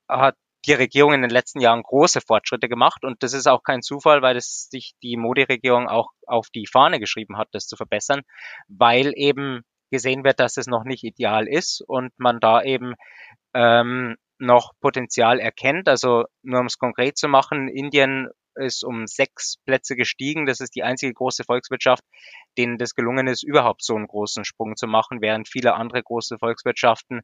hat 0.10 0.36
die 0.66 0.74
Regierung 0.74 1.14
in 1.14 1.22
den 1.22 1.32
letzten 1.32 1.60
Jahren 1.60 1.82
große 1.82 2.22
Fortschritte 2.22 2.70
gemacht 2.70 3.04
und 3.04 3.24
das 3.24 3.34
ist 3.34 3.48
auch 3.48 3.64
kein 3.64 3.82
Zufall, 3.82 4.22
weil 4.22 4.38
es 4.38 4.68
sich 4.70 4.94
die 5.02 5.18
Modi-Regierung 5.18 5.88
auch 5.88 6.10
auf 6.28 6.50
die 6.50 6.68
Fahne 6.68 7.00
geschrieben 7.00 7.38
hat, 7.38 7.48
das 7.52 7.68
zu 7.68 7.76
verbessern, 7.76 8.22
weil 8.68 9.14
eben 9.16 9.64
gesehen 9.92 10.24
wird, 10.24 10.40
dass 10.40 10.58
es 10.58 10.68
noch 10.68 10.84
nicht 10.84 11.04
ideal 11.04 11.48
ist 11.48 11.84
und 11.86 12.12
man 12.18 12.40
da 12.40 12.62
eben 12.62 12.94
ähm, 13.54 14.16
noch 14.38 14.74
Potenzial 14.80 15.40
erkennt. 15.40 15.90
Also 15.90 16.26
nur 16.44 16.62
um 16.62 16.66
es 16.68 16.78
konkret 16.78 17.18
zu 17.18 17.28
machen, 17.28 17.68
Indien 17.68 18.30
ist 18.56 18.84
um 18.84 19.08
sechs 19.08 19.58
Plätze 19.66 19.96
gestiegen. 19.96 20.46
Das 20.46 20.60
ist 20.60 20.76
die 20.76 20.84
einzige 20.84 21.14
große 21.14 21.44
Volkswirtschaft, 21.44 22.04
denen 22.58 22.78
das 22.78 22.96
gelungen 22.96 23.28
ist, 23.28 23.44
überhaupt 23.44 23.84
so 23.84 23.96
einen 23.96 24.08
großen 24.08 24.46
Sprung 24.46 24.76
zu 24.76 24.88
machen, 24.88 25.22
während 25.22 25.48
viele 25.48 25.74
andere 25.74 26.04
große 26.04 26.38
Volkswirtschaften 26.38 27.22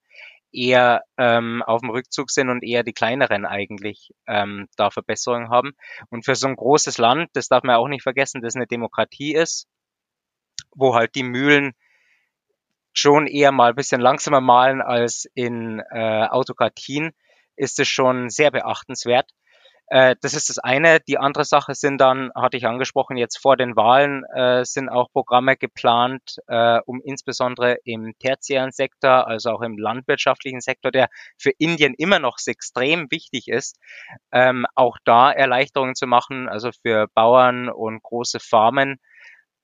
eher 0.52 1.04
ähm, 1.18 1.62
auf 1.64 1.82
dem 1.82 1.90
Rückzug 1.90 2.32
sind 2.32 2.50
und 2.50 2.64
eher 2.64 2.84
die 2.84 2.94
kleineren 2.94 3.46
eigentlich 3.46 4.12
ähm, 4.28 4.68
da 4.76 4.90
Verbesserungen 4.90 5.50
haben. 5.50 5.74
Und 6.10 6.26
für 6.26 6.36
so 6.36 6.48
ein 6.48 6.56
großes 6.56 6.98
Land, 6.98 7.30
das 7.34 7.48
darf 7.48 7.64
man 7.64 7.76
auch 7.76 7.88
nicht 7.88 8.04
vergessen, 8.04 8.42
das 8.42 8.56
eine 8.56 8.68
Demokratie 8.68 9.34
ist, 9.34 9.68
wo 10.76 10.96
halt 10.96 11.16
die 11.16 11.24
Mühlen 11.24 11.74
schon 12.94 13.28
eher 13.28 13.52
mal 13.52 13.70
ein 13.70 13.76
bisschen 13.76 14.02
langsamer 14.02 14.42
malen 14.42 14.82
als 14.82 15.28
in 15.36 15.82
äh, 15.92 16.26
Autokratien, 16.28 17.12
ist 17.56 17.80
es 17.80 17.88
schon 17.88 18.30
sehr 18.30 18.52
beachtenswert. 18.52 19.30
Äh, 19.90 20.16
das 20.22 20.34
ist 20.34 20.50
das 20.50 20.60
eine. 20.60 21.00
Die 21.00 21.18
andere 21.18 21.46
Sache 21.46 21.74
sind 21.74 22.00
dann, 22.00 22.32
hatte 22.36 22.58
ich 22.58 22.68
angesprochen, 22.68 23.16
jetzt 23.16 23.38
vor 23.38 23.56
den 23.56 23.76
Wahlen 23.78 24.26
äh, 24.36 24.66
sind 24.66 24.90
auch 24.90 25.10
Programme 25.12 25.56
geplant, 25.56 26.38
äh, 26.48 26.80
um 26.86 27.02
insbesondere 27.02 27.78
im 27.86 28.14
tertiären 28.20 28.72
Sektor, 28.72 29.28
also 29.28 29.52
auch 29.52 29.62
im 29.62 29.78
landwirtschaftlichen 29.78 30.60
Sektor, 30.60 30.92
der 30.92 31.08
für 31.38 31.52
Indien 31.58 31.94
immer 31.98 32.20
noch 32.20 32.38
extrem 32.46 33.10
wichtig 33.12 33.48
ist, 33.48 33.78
ähm, 34.32 34.66
auch 34.76 34.98
da 35.06 35.32
Erleichterungen 35.32 35.96
zu 35.96 36.06
machen, 36.08 36.50
also 36.50 36.72
für 36.82 37.08
Bauern 37.14 37.70
und 37.70 38.04
große 38.04 38.40
Farmen, 38.40 39.00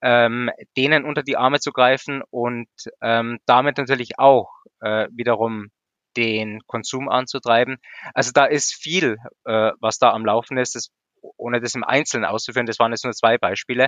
ähm, 0.02 0.50
denen 0.78 1.06
unter 1.06 1.24
die 1.24 1.38
Arme 1.38 1.60
zu 1.60 1.72
greifen 1.72 2.24
und 2.30 2.68
ähm, 3.02 3.40
damit 3.46 3.78
natürlich 3.78 4.20
auch 4.20 4.52
äh, 4.82 5.08
wiederum 5.12 5.70
den 6.18 6.62
Konsum 6.68 7.10
anzutreiben. 7.10 7.78
Also 8.14 8.32
da 8.34 8.46
ist 8.46 8.74
viel, 8.74 9.18
äh, 9.46 9.72
was 9.80 9.98
da 9.98 10.12
am 10.12 10.26
Laufen 10.26 10.58
ist, 10.58 10.76
das, 10.76 10.90
ohne 11.38 11.62
das 11.62 11.76
im 11.76 11.84
Einzelnen 11.84 12.26
auszuführen. 12.26 12.66
Das 12.66 12.80
waren 12.80 12.92
jetzt 12.92 13.04
nur 13.04 13.14
zwei 13.14 13.38
Beispiele. 13.38 13.88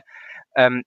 Ähm, 0.56 0.84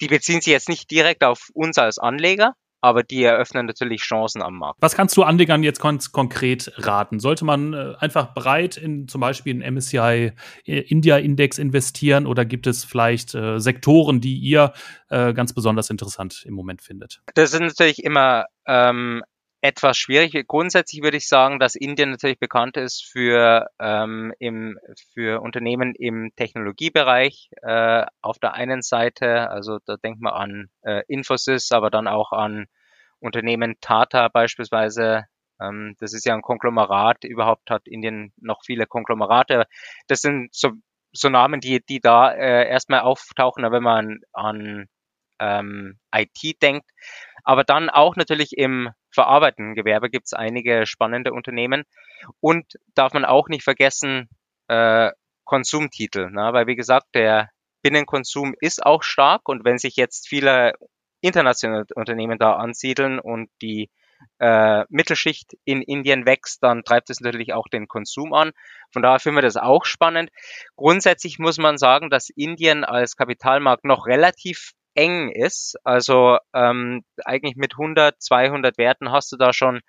die 0.00 0.08
beziehen 0.08 0.40
sich 0.40 0.52
jetzt 0.52 0.68
nicht 0.68 0.90
direkt 0.90 1.24
auf 1.24 1.48
uns 1.54 1.78
als 1.78 1.98
Anleger, 1.98 2.54
aber 2.82 3.02
die 3.02 3.22
eröffnen 3.24 3.66
natürlich 3.66 4.02
Chancen 4.02 4.42
am 4.42 4.58
Markt. 4.58 4.78
Was 4.80 4.94
kannst 4.94 5.16
du 5.16 5.22
Anlegern 5.22 5.62
jetzt 5.62 5.80
kon 5.80 5.98
konkret 6.12 6.72
raten? 6.76 7.18
Sollte 7.18 7.44
man 7.44 7.72
äh, 7.72 7.94
einfach 7.98 8.34
breit 8.34 8.76
in 8.76 9.08
zum 9.08 9.20
Beispiel 9.20 9.60
in 9.60 9.74
MSCI 9.74 10.32
äh, 10.66 10.80
India 10.80 11.16
Index 11.16 11.58
investieren 11.58 12.26
oder 12.26 12.44
gibt 12.44 12.66
es 12.66 12.84
vielleicht 12.84 13.34
äh, 13.34 13.58
Sektoren, 13.58 14.20
die 14.20 14.38
ihr 14.38 14.72
äh, 15.08 15.32
ganz 15.32 15.52
besonders 15.52 15.90
interessant 15.90 16.44
im 16.46 16.54
Moment 16.54 16.82
findet? 16.82 17.22
Das 17.34 17.52
ist 17.54 17.60
natürlich 17.60 18.04
immer 18.04 18.44
ähm, 18.66 19.22
etwas 19.66 19.98
schwierig. 19.98 20.46
Grundsätzlich 20.46 21.02
würde 21.02 21.16
ich 21.16 21.26
sagen, 21.26 21.58
dass 21.58 21.74
Indien 21.74 22.10
natürlich 22.12 22.38
bekannt 22.38 22.76
ist 22.76 23.04
für, 23.04 23.66
ähm, 23.80 24.32
im, 24.38 24.78
für 25.12 25.40
Unternehmen 25.40 25.94
im 25.96 26.30
Technologiebereich. 26.36 27.50
Äh, 27.62 28.06
auf 28.22 28.38
der 28.38 28.54
einen 28.54 28.82
Seite, 28.82 29.50
also 29.50 29.78
da 29.84 29.96
denkt 29.96 30.20
man 30.20 30.32
an 30.32 30.66
äh, 30.82 31.02
Infosys, 31.08 31.72
aber 31.72 31.90
dann 31.90 32.06
auch 32.06 32.30
an 32.30 32.66
Unternehmen 33.18 33.74
Tata 33.80 34.28
beispielsweise. 34.28 35.24
Ähm, 35.60 35.96
das 35.98 36.12
ist 36.12 36.24
ja 36.26 36.34
ein 36.34 36.42
Konglomerat. 36.42 37.24
Überhaupt 37.24 37.68
hat 37.68 37.88
Indien 37.88 38.32
noch 38.36 38.60
viele 38.64 38.86
Konglomerate. 38.86 39.64
Das 40.06 40.20
sind 40.20 40.54
so, 40.54 40.70
so 41.10 41.28
Namen, 41.28 41.60
die, 41.60 41.84
die 41.84 41.98
da 41.98 42.30
äh, 42.30 42.68
erstmal 42.68 43.00
auftauchen, 43.00 43.64
wenn 43.68 43.82
man 43.82 44.20
an 44.32 44.86
ähm, 45.38 45.98
IT 46.14 46.62
denkt. 46.62 46.88
Aber 47.44 47.64
dann 47.64 47.90
auch 47.90 48.16
natürlich 48.16 48.56
im 48.56 48.90
verarbeitenden 49.10 49.74
Gewerbe 49.74 50.10
gibt 50.10 50.26
es 50.26 50.32
einige 50.32 50.86
spannende 50.86 51.32
Unternehmen. 51.32 51.84
Und 52.40 52.74
darf 52.94 53.12
man 53.12 53.24
auch 53.24 53.48
nicht 53.48 53.64
vergessen, 53.64 54.28
äh, 54.68 55.10
Konsumtitel. 55.44 56.30
Ne? 56.30 56.52
Weil 56.52 56.66
wie 56.66 56.76
gesagt, 56.76 57.06
der 57.14 57.50
Binnenkonsum 57.82 58.54
ist 58.60 58.84
auch 58.84 59.02
stark 59.02 59.48
und 59.48 59.64
wenn 59.64 59.78
sich 59.78 59.96
jetzt 59.96 60.28
viele 60.28 60.72
internationale 61.20 61.86
Unternehmen 61.94 62.38
da 62.38 62.54
ansiedeln 62.54 63.18
und 63.18 63.48
die 63.62 63.90
äh, 64.38 64.84
Mittelschicht 64.88 65.56
in 65.64 65.82
Indien 65.82 66.26
wächst, 66.26 66.62
dann 66.62 66.84
treibt 66.84 67.10
es 67.10 67.20
natürlich 67.20 67.52
auch 67.52 67.68
den 67.68 67.88
Konsum 67.88 68.32
an. 68.32 68.52
Von 68.92 69.02
daher 69.02 69.20
finden 69.20 69.38
wir 69.38 69.42
das 69.42 69.56
auch 69.56 69.84
spannend. 69.84 70.30
Grundsätzlich 70.76 71.38
muss 71.38 71.58
man 71.58 71.78
sagen, 71.78 72.10
dass 72.10 72.30
Indien 72.30 72.84
als 72.84 73.16
Kapitalmarkt 73.16 73.84
noch 73.84 74.06
relativ 74.06 74.72
eng 74.96 75.30
ist. 75.30 75.76
Also 75.84 76.38
ähm, 76.54 77.04
eigentlich 77.24 77.56
mit 77.56 77.74
100, 77.74 78.20
200 78.20 78.78
Werten 78.78 79.12
hast 79.12 79.32
du 79.32 79.36
da 79.36 79.52
schon 79.52 79.80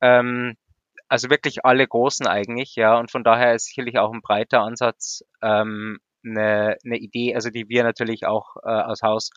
ähm, 0.00 0.56
also 1.08 1.30
wirklich 1.30 1.64
alle 1.64 1.86
großen 1.86 2.26
eigentlich, 2.26 2.74
ja. 2.74 2.98
Und 2.98 3.10
von 3.10 3.22
daher 3.22 3.54
ist 3.54 3.66
sicherlich 3.66 3.98
auch 3.98 4.12
ein 4.12 4.22
breiter 4.22 4.62
Ansatz 4.62 5.24
ähm, 5.42 5.98
eine, 6.24 6.76
eine 6.84 6.96
Idee, 6.96 7.34
also 7.34 7.50
die 7.50 7.68
wir 7.68 7.84
natürlich 7.84 8.26
auch 8.26 8.56
äh, 8.64 8.68
aus 8.68 9.02
Haus 9.02 9.30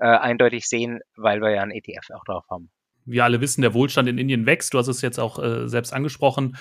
äh, 0.00 0.06
eindeutig 0.06 0.66
sehen, 0.66 1.00
weil 1.16 1.40
wir 1.40 1.50
ja 1.50 1.62
ein 1.62 1.70
ETF 1.70 2.10
auch 2.14 2.24
drauf 2.24 2.44
haben 2.50 2.70
wir 3.04 3.24
alle 3.24 3.40
wissen, 3.40 3.62
der 3.62 3.74
Wohlstand 3.74 4.08
in 4.08 4.18
Indien 4.18 4.46
wächst. 4.46 4.74
Du 4.74 4.78
hast 4.78 4.88
es 4.88 5.02
jetzt 5.02 5.18
auch 5.18 5.38
äh, 5.38 5.68
selbst 5.68 5.92
angesprochen. 5.92 6.56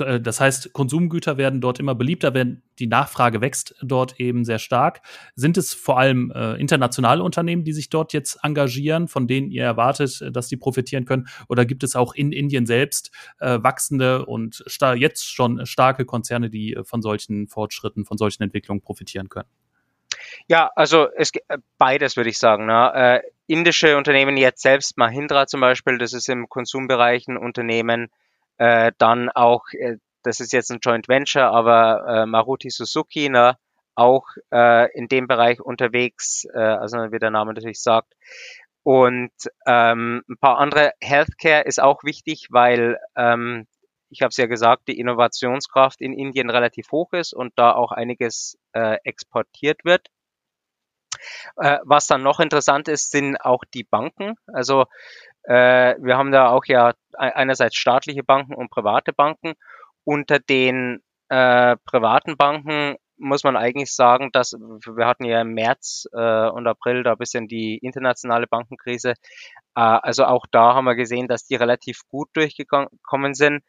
Äh, 0.00 0.20
das 0.20 0.40
heißt, 0.40 0.72
Konsumgüter 0.72 1.36
werden 1.36 1.60
dort 1.60 1.78
immer 1.78 1.94
beliebter, 1.94 2.34
wenn 2.34 2.62
die 2.78 2.86
Nachfrage 2.86 3.40
wächst 3.40 3.74
dort 3.82 4.20
eben 4.20 4.44
sehr 4.44 4.58
stark. 4.58 5.00
Sind 5.34 5.56
es 5.56 5.74
vor 5.74 5.98
allem 5.98 6.30
äh, 6.34 6.54
internationale 6.54 7.22
Unternehmen, 7.22 7.64
die 7.64 7.72
sich 7.72 7.88
dort 7.88 8.12
jetzt 8.12 8.38
engagieren, 8.42 9.08
von 9.08 9.26
denen 9.26 9.50
ihr 9.50 9.64
erwartet, 9.64 10.20
äh, 10.20 10.32
dass 10.32 10.48
die 10.48 10.56
profitieren 10.56 11.04
können? 11.04 11.28
Oder 11.48 11.64
gibt 11.64 11.82
es 11.82 11.96
auch 11.96 12.14
in 12.14 12.32
Indien 12.32 12.66
selbst 12.66 13.10
äh, 13.38 13.58
wachsende 13.62 14.26
und 14.26 14.64
jetzt 14.96 15.30
schon 15.30 15.64
starke 15.66 16.04
Konzerne, 16.04 16.50
die 16.50 16.74
äh, 16.74 16.84
von 16.84 17.02
solchen 17.02 17.48
Fortschritten, 17.48 18.04
von 18.04 18.18
solchen 18.18 18.42
Entwicklungen 18.42 18.80
profitieren 18.80 19.28
können? 19.28 19.48
Ja, 20.48 20.70
also 20.76 21.08
es 21.16 21.32
beides 21.78 22.16
würde 22.16 22.30
ich 22.30 22.38
sagen. 22.38 22.66
Ne? 22.66 22.92
Äh, 22.94 23.20
indische 23.46 23.96
Unternehmen 23.96 24.36
jetzt 24.36 24.62
selbst, 24.62 24.96
Mahindra 24.96 25.46
zum 25.46 25.60
Beispiel, 25.60 25.98
das 25.98 26.12
ist 26.12 26.28
im 26.28 26.48
Konsumbereich 26.48 27.28
ein 27.28 27.36
Unternehmen, 27.36 28.08
äh, 28.58 28.92
dann 28.98 29.30
auch, 29.30 29.64
äh, 29.72 29.96
das 30.22 30.40
ist 30.40 30.52
jetzt 30.52 30.70
ein 30.70 30.80
Joint 30.82 31.08
Venture, 31.08 31.50
aber 31.50 32.04
äh, 32.08 32.26
Maruti 32.26 32.70
Suzuki, 32.70 33.28
ne, 33.28 33.56
auch 33.94 34.26
äh, 34.52 34.92
in 34.92 35.08
dem 35.08 35.26
Bereich 35.26 35.60
unterwegs, 35.60 36.44
äh, 36.52 36.58
also 36.58 36.98
wie 37.12 37.18
der 37.18 37.30
Name 37.30 37.54
natürlich 37.54 37.80
sagt. 37.80 38.12
Und 38.82 39.32
ähm, 39.66 40.22
ein 40.28 40.36
paar 40.38 40.58
andere 40.58 40.92
Healthcare 41.00 41.64
ist 41.64 41.80
auch 41.80 42.04
wichtig, 42.04 42.48
weil 42.50 42.98
ähm, 43.16 43.66
ich 44.10 44.22
habe 44.22 44.28
es 44.28 44.36
ja 44.36 44.46
gesagt, 44.46 44.88
die 44.88 44.98
Innovationskraft 45.00 46.00
in 46.00 46.12
Indien 46.12 46.50
relativ 46.50 46.92
hoch 46.92 47.12
ist 47.12 47.32
und 47.32 47.52
da 47.56 47.72
auch 47.72 47.90
einiges 47.90 48.56
äh, 48.72 48.98
exportiert 49.02 49.84
wird. 49.84 50.08
Äh, 51.56 51.78
was 51.84 52.06
dann 52.06 52.22
noch 52.22 52.40
interessant 52.40 52.88
ist, 52.88 53.10
sind 53.10 53.36
auch 53.40 53.64
die 53.74 53.84
Banken. 53.84 54.34
Also 54.46 54.84
äh, 55.46 55.94
wir 56.00 56.16
haben 56.16 56.32
da 56.32 56.50
auch 56.50 56.64
ja 56.66 56.92
einerseits 57.16 57.76
staatliche 57.76 58.22
Banken 58.22 58.54
und 58.54 58.70
private 58.70 59.12
Banken. 59.12 59.54
unter 60.04 60.38
den 60.38 61.02
äh, 61.28 61.76
privaten 61.84 62.36
Banken 62.36 62.96
muss 63.18 63.44
man 63.44 63.56
eigentlich 63.56 63.94
sagen, 63.94 64.30
dass 64.32 64.52
wir 64.52 65.06
hatten 65.06 65.24
ja 65.24 65.40
im 65.40 65.54
März 65.54 66.06
äh, 66.12 66.48
und 66.48 66.66
April 66.66 67.02
da 67.02 67.12
ein 67.12 67.18
bisschen 67.18 67.48
die 67.48 67.78
internationale 67.78 68.46
Bankenkrise. 68.46 69.10
Äh, 69.74 69.80
also 69.80 70.24
auch 70.26 70.46
da 70.50 70.74
haben 70.74 70.84
wir 70.84 70.94
gesehen, 70.96 71.28
dass 71.28 71.46
die 71.46 71.56
relativ 71.56 72.00
gut 72.08 72.28
durchgekommen 72.34 73.34
sind. 73.34 73.62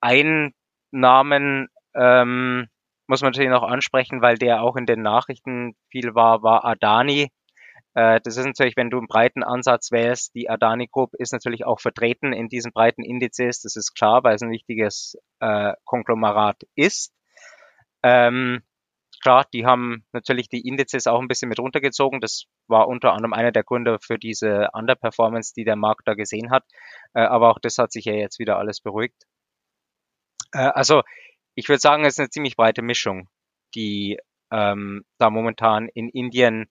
Ein 0.00 0.52
Namen 0.90 1.68
ähm, 1.94 2.68
muss 3.06 3.20
man 3.20 3.32
natürlich 3.32 3.50
noch 3.50 3.62
ansprechen, 3.62 4.22
weil 4.22 4.36
der 4.38 4.62
auch 4.62 4.76
in 4.76 4.86
den 4.86 5.02
Nachrichten 5.02 5.74
viel 5.90 6.14
war, 6.14 6.42
war 6.42 6.64
Adani. 6.64 7.30
Äh, 7.94 8.20
das 8.22 8.36
ist 8.36 8.44
natürlich, 8.44 8.76
wenn 8.76 8.90
du 8.90 8.98
einen 8.98 9.06
breiten 9.06 9.42
Ansatz 9.42 9.92
wählst, 9.92 10.34
die 10.34 10.50
Adani 10.50 10.88
Group 10.88 11.14
ist 11.14 11.32
natürlich 11.32 11.64
auch 11.64 11.80
vertreten 11.80 12.32
in 12.32 12.48
diesen 12.48 12.72
breiten 12.72 13.02
Indizes. 13.02 13.60
Das 13.60 13.76
ist 13.76 13.94
klar, 13.94 14.24
weil 14.24 14.34
es 14.34 14.42
ein 14.42 14.50
wichtiges 14.50 15.16
äh, 15.40 15.74
Konglomerat 15.84 16.62
ist. 16.74 17.12
Ähm, 18.02 18.62
klar, 19.22 19.46
die 19.52 19.64
haben 19.64 20.04
natürlich 20.12 20.48
die 20.48 20.66
Indizes 20.66 21.06
auch 21.06 21.20
ein 21.20 21.28
bisschen 21.28 21.48
mit 21.48 21.60
runtergezogen. 21.60 22.20
Das 22.20 22.44
war 22.66 22.88
unter 22.88 23.12
anderem 23.12 23.32
einer 23.32 23.52
der 23.52 23.64
Gründe 23.64 23.98
für 24.00 24.18
diese 24.18 24.68
Underperformance, 24.72 25.54
die 25.56 25.64
der 25.64 25.76
Markt 25.76 26.06
da 26.06 26.14
gesehen 26.14 26.50
hat. 26.50 26.64
Äh, 27.14 27.20
aber 27.20 27.50
auch 27.50 27.58
das 27.60 27.78
hat 27.78 27.92
sich 27.92 28.04
ja 28.06 28.14
jetzt 28.14 28.38
wieder 28.40 28.58
alles 28.58 28.80
beruhigt. 28.80 29.24
Äh, 30.52 30.70
also 30.74 31.02
ich 31.54 31.68
würde 31.68 31.80
sagen, 31.80 32.04
es 32.04 32.14
ist 32.14 32.18
eine 32.18 32.30
ziemlich 32.30 32.56
breite 32.56 32.82
Mischung, 32.82 33.28
die 33.74 34.18
ähm, 34.50 35.04
da 35.18 35.30
momentan 35.30 35.88
in 35.88 36.08
Indien 36.08 36.68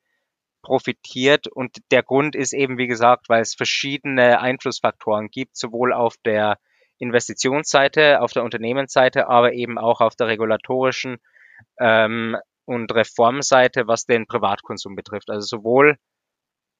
profitiert. 0.63 1.47
Und 1.47 1.77
der 1.91 2.01
Grund 2.01 2.35
ist 2.35 2.53
eben, 2.53 2.79
wie 2.79 2.87
gesagt, 2.87 3.29
weil 3.29 3.41
es 3.41 3.53
verschiedene 3.53 4.39
Einflussfaktoren 4.39 5.29
gibt, 5.29 5.55
sowohl 5.55 5.93
auf 5.93 6.15
der 6.25 6.57
Investitionsseite, 6.97 8.21
auf 8.21 8.31
der 8.31 8.43
Unternehmensseite, 8.43 9.27
aber 9.27 9.53
eben 9.53 9.77
auch 9.77 10.01
auf 10.01 10.15
der 10.15 10.27
regulatorischen 10.27 11.17
ähm, 11.79 12.37
und 12.65 12.93
Reformseite, 12.93 13.87
was 13.87 14.05
den 14.05 14.25
Privatkonsum 14.25 14.95
betrifft. 14.95 15.29
Also 15.29 15.57
sowohl 15.57 15.97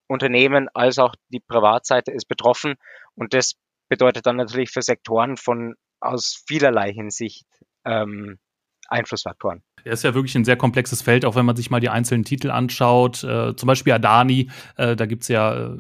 Unternehmen 0.07 0.69
als 0.73 0.97
auch 0.97 1.15
die 1.29 1.39
Privatseite 1.39 2.11
ist 2.11 2.25
betroffen 2.25 2.75
und 3.15 3.33
das 3.33 3.55
bedeutet 3.89 4.25
dann 4.25 4.37
natürlich 4.37 4.71
für 4.71 4.81
Sektoren 4.81 5.37
von 5.37 5.75
aus 5.99 6.43
vielerlei 6.47 6.91
Hinsicht 6.91 7.45
ähm, 7.85 8.39
Einflussfaktoren. 8.87 9.63
Er 9.83 9.93
ist 9.93 10.03
ja 10.03 10.13
wirklich 10.13 10.35
ein 10.35 10.45
sehr 10.45 10.55
komplexes 10.55 11.01
Feld, 11.01 11.25
auch 11.25 11.35
wenn 11.35 11.45
man 11.45 11.55
sich 11.55 11.69
mal 11.69 11.79
die 11.79 11.89
einzelnen 11.89 12.23
Titel 12.23 12.51
anschaut. 12.51 13.23
Äh, 13.23 13.55
zum 13.55 13.67
Beispiel 13.67 13.93
Adani, 13.93 14.49
äh, 14.77 14.95
da 14.95 15.05
gibt's 15.05 15.27
ja, 15.27 15.73
äh, 15.73 15.77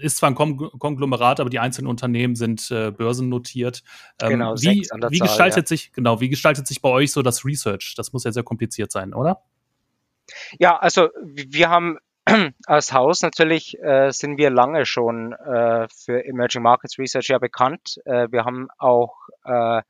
ist 0.00 0.18
zwar 0.18 0.30
ein 0.30 0.34
Kon 0.34 0.56
Konglomerat, 0.78 1.40
aber 1.40 1.50
die 1.50 1.58
einzelnen 1.58 1.88
Unternehmen 1.88 2.34
sind 2.34 2.70
äh, 2.70 2.90
börsennotiert. 2.90 3.82
Ähm, 4.20 4.30
genau, 4.30 4.54
wie, 4.56 4.80
wie 4.80 4.82
Zahl, 4.82 5.08
gestaltet 5.28 5.64
ja. 5.64 5.66
sich, 5.68 5.92
genau, 5.92 6.20
wie 6.20 6.28
gestaltet 6.28 6.66
sich 6.66 6.82
bei 6.82 6.88
euch 6.88 7.12
so 7.12 7.22
das 7.22 7.44
Research? 7.44 7.94
Das 7.96 8.12
muss 8.12 8.24
ja 8.24 8.32
sehr 8.32 8.42
kompliziert 8.42 8.92
sein, 8.92 9.14
oder? 9.14 9.42
Ja, 10.58 10.76
also 10.76 11.08
wir 11.22 11.70
haben 11.70 11.98
als 12.66 12.92
Haus 12.92 13.22
natürlich 13.22 13.78
äh, 13.82 14.10
sind 14.10 14.36
wir 14.36 14.50
lange 14.50 14.84
schon 14.84 15.32
äh, 15.32 15.86
für 15.88 16.24
Emerging 16.24 16.62
Markets 16.62 16.98
Research 16.98 17.28
ja 17.28 17.38
bekannt. 17.38 18.00
Äh, 18.04 18.28
wir 18.30 18.44
haben 18.44 18.68
auch 18.78 19.14
äh, 19.44 19.82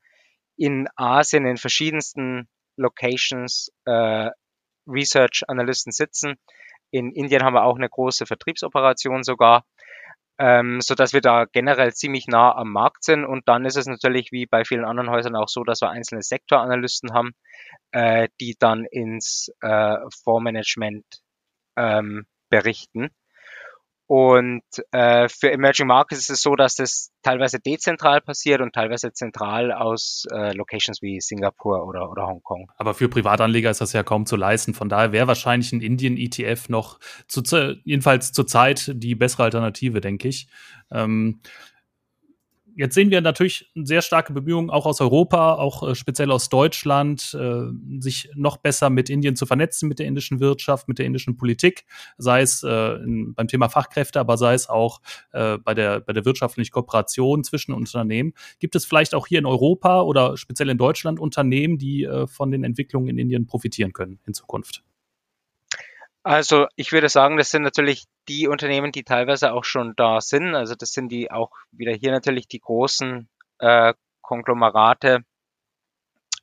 in 0.55 0.87
Asien 0.95 1.45
in 1.45 1.57
verschiedensten 1.57 2.47
Locations 2.77 3.69
äh, 3.85 4.29
Research 4.87 5.43
Analysten 5.47 5.91
sitzen. 5.91 6.35
In 6.91 7.11
Indien 7.11 7.43
haben 7.43 7.53
wir 7.53 7.63
auch 7.63 7.75
eine 7.75 7.89
große 7.89 8.25
Vertriebsoperation 8.25 9.23
sogar, 9.23 9.65
ähm, 10.39 10.79
so 10.81 10.95
dass 10.95 11.13
wir 11.13 11.21
da 11.21 11.45
generell 11.45 11.93
ziemlich 11.93 12.27
nah 12.27 12.55
am 12.55 12.71
Markt 12.71 13.03
sind. 13.03 13.25
Und 13.25 13.47
dann 13.47 13.65
ist 13.65 13.75
es 13.75 13.87
natürlich 13.87 14.31
wie 14.31 14.45
bei 14.45 14.63
vielen 14.63 14.85
anderen 14.85 15.09
Häusern 15.09 15.35
auch 15.35 15.49
so, 15.49 15.63
dass 15.63 15.81
wir 15.81 15.89
einzelne 15.89 16.21
Sektoranalysten 16.21 17.13
haben, 17.13 17.31
äh, 17.91 18.29
die 18.39 18.55
dann 18.57 18.85
ins 18.85 19.51
äh, 19.61 19.97
Fondsmanagement 20.23 21.05
ähm, 21.75 22.25
berichten. 22.49 23.09
Und 24.07 24.63
äh, 24.91 25.27
für 25.27 25.51
Emerging 25.51 25.87
Markets 25.87 26.21
ist 26.21 26.29
es 26.29 26.41
so, 26.41 26.55
dass 26.55 26.75
das 26.75 27.11
teilweise 27.23 27.59
dezentral 27.59 28.21
passiert 28.21 28.61
und 28.61 28.73
teilweise 28.73 29.11
zentral 29.11 29.73
aus 29.73 30.23
äh, 30.31 30.53
Locations 30.53 31.01
wie 31.01 31.19
Singapur 31.19 31.85
oder, 31.85 32.09
oder 32.09 32.25
Hongkong. 32.25 32.71
Aber 32.77 32.93
für 32.93 33.09
Privatanleger 33.09 33.69
ist 33.69 33.81
das 33.81 33.91
ja 33.91 34.03
kaum 34.03 34.25
zu 34.25 34.37
leisten. 34.37 34.73
Von 34.73 34.87
daher 34.87 35.11
wäre 35.11 35.27
wahrscheinlich 35.27 35.73
ein 35.73 35.81
Indien-ETF 35.81 36.69
noch 36.69 36.99
zu, 37.27 37.41
jedenfalls 37.83 38.31
zurzeit 38.31 38.91
die 38.95 39.15
bessere 39.15 39.43
Alternative, 39.43 39.99
denke 39.99 40.29
ich. 40.29 40.47
Ähm, 40.89 41.41
Jetzt 42.77 42.93
sehen 42.93 43.09
wir 43.09 43.21
natürlich 43.21 43.71
sehr 43.73 44.03
starke 44.03 44.33
Bemühungen 44.33 44.69
auch 44.69 44.85
aus 44.85 45.01
Europa, 45.01 45.55
auch 45.55 45.81
äh, 45.81 45.95
speziell 45.95 46.29
aus 46.29 46.47
Deutschland, 46.49 47.33
äh, 47.33 47.63
sich 47.99 48.29
noch 48.35 48.57
besser 48.57 48.91
mit 48.91 49.09
Indien 49.09 49.35
zu 49.35 49.47
vernetzen, 49.47 49.89
mit 49.89 49.97
der 49.97 50.05
indischen 50.05 50.39
Wirtschaft, 50.39 50.87
mit 50.87 50.99
der 50.99 51.07
indischen 51.07 51.37
Politik, 51.37 51.85
sei 52.19 52.41
es 52.41 52.61
äh, 52.61 52.69
in, 52.97 53.33
beim 53.33 53.47
Thema 53.47 53.69
Fachkräfte, 53.69 54.19
aber 54.19 54.37
sei 54.37 54.53
es 54.53 54.69
auch 54.69 55.01
äh, 55.31 55.57
bei, 55.57 55.73
der, 55.73 56.01
bei 56.01 56.13
der 56.13 56.23
wirtschaftlichen 56.23 56.71
Kooperation 56.71 57.43
zwischen 57.43 57.73
Unternehmen. 57.73 58.33
Gibt 58.59 58.75
es 58.75 58.85
vielleicht 58.85 59.15
auch 59.15 59.25
hier 59.25 59.39
in 59.39 59.47
Europa 59.47 60.03
oder 60.03 60.37
speziell 60.37 60.69
in 60.69 60.77
Deutschland 60.77 61.19
Unternehmen, 61.19 61.79
die 61.79 62.03
äh, 62.03 62.27
von 62.27 62.51
den 62.51 62.63
Entwicklungen 62.63 63.09
in 63.09 63.17
Indien 63.17 63.47
profitieren 63.47 63.91
können 63.91 64.19
in 64.27 64.35
Zukunft? 64.35 64.83
Also 66.27 66.67
ich 66.75 66.91
würde 66.91 67.07
sagen, 67.07 67.37
das 67.37 67.51
sind 67.51 67.61
natürlich 67.61 68.03
die 68.27 68.49
Unternehmen, 68.49 68.91
die 68.91 69.05
teilweise 69.05 69.53
auch 69.53 69.63
schon 69.63 69.93
da 69.95 70.19
sind. 70.19 70.55
Also 70.55 70.75
das 70.75 70.89
sind 70.91 71.07
die 71.07 71.31
auch 71.31 71.51
wieder 71.71 71.93
hier 71.93 72.11
natürlich 72.11 72.49
die 72.49 72.59
großen 72.59 73.29
äh, 73.59 73.93
Konglomerate, 74.19 75.21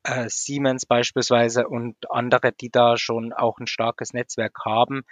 äh, 0.04 0.30
Siemens 0.30 0.86
beispielsweise 0.86 1.68
und 1.68 1.96
andere, 2.10 2.52
die 2.52 2.70
da 2.70 2.96
schon 2.96 3.34
auch 3.34 3.58
ein 3.58 3.66
starkes 3.66 4.14
Netzwerk 4.14 4.56
haben. 4.64 5.02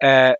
Äh, 0.00 0.34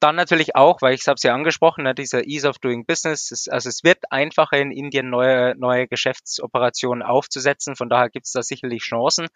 dann 0.00 0.16
natürlich 0.16 0.56
auch, 0.56 0.82
weil 0.82 0.94
ich 0.94 1.06
habe 1.06 1.16
es 1.16 1.22
ja 1.22 1.34
angesprochen, 1.34 1.84
ne, 1.84 1.94
dieser 1.94 2.26
Ease 2.26 2.48
of 2.48 2.58
Doing 2.58 2.84
Business, 2.86 3.30
ist, 3.30 3.50
also 3.50 3.68
es 3.68 3.84
wird 3.84 4.10
einfacher 4.10 4.58
in 4.58 4.70
Indien 4.70 5.10
neue, 5.10 5.54
neue 5.56 5.88
Geschäftsoperationen 5.88 7.02
aufzusetzen, 7.02 7.76
von 7.76 7.88
daher 7.88 8.10
gibt 8.10 8.26
es 8.26 8.32
da 8.32 8.42
sicherlich 8.42 8.82
Chancen, 8.82 9.28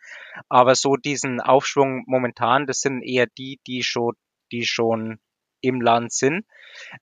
aber 0.48 0.74
so 0.74 0.96
diesen 0.96 1.40
Aufschwung 1.40 2.04
momentan, 2.06 2.66
das 2.66 2.80
sind 2.80 3.02
eher 3.02 3.26
die, 3.26 3.60
die 3.66 3.82
schon, 3.82 4.14
die 4.52 4.64
schon 4.64 5.18
im 5.60 5.80
Land 5.80 6.12
sind. 6.12 6.46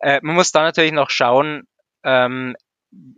Äh, 0.00 0.20
man 0.22 0.36
muss 0.36 0.52
da 0.52 0.62
natürlich 0.62 0.92
noch 0.92 1.10
schauen, 1.10 1.64
ähm, 2.04 2.56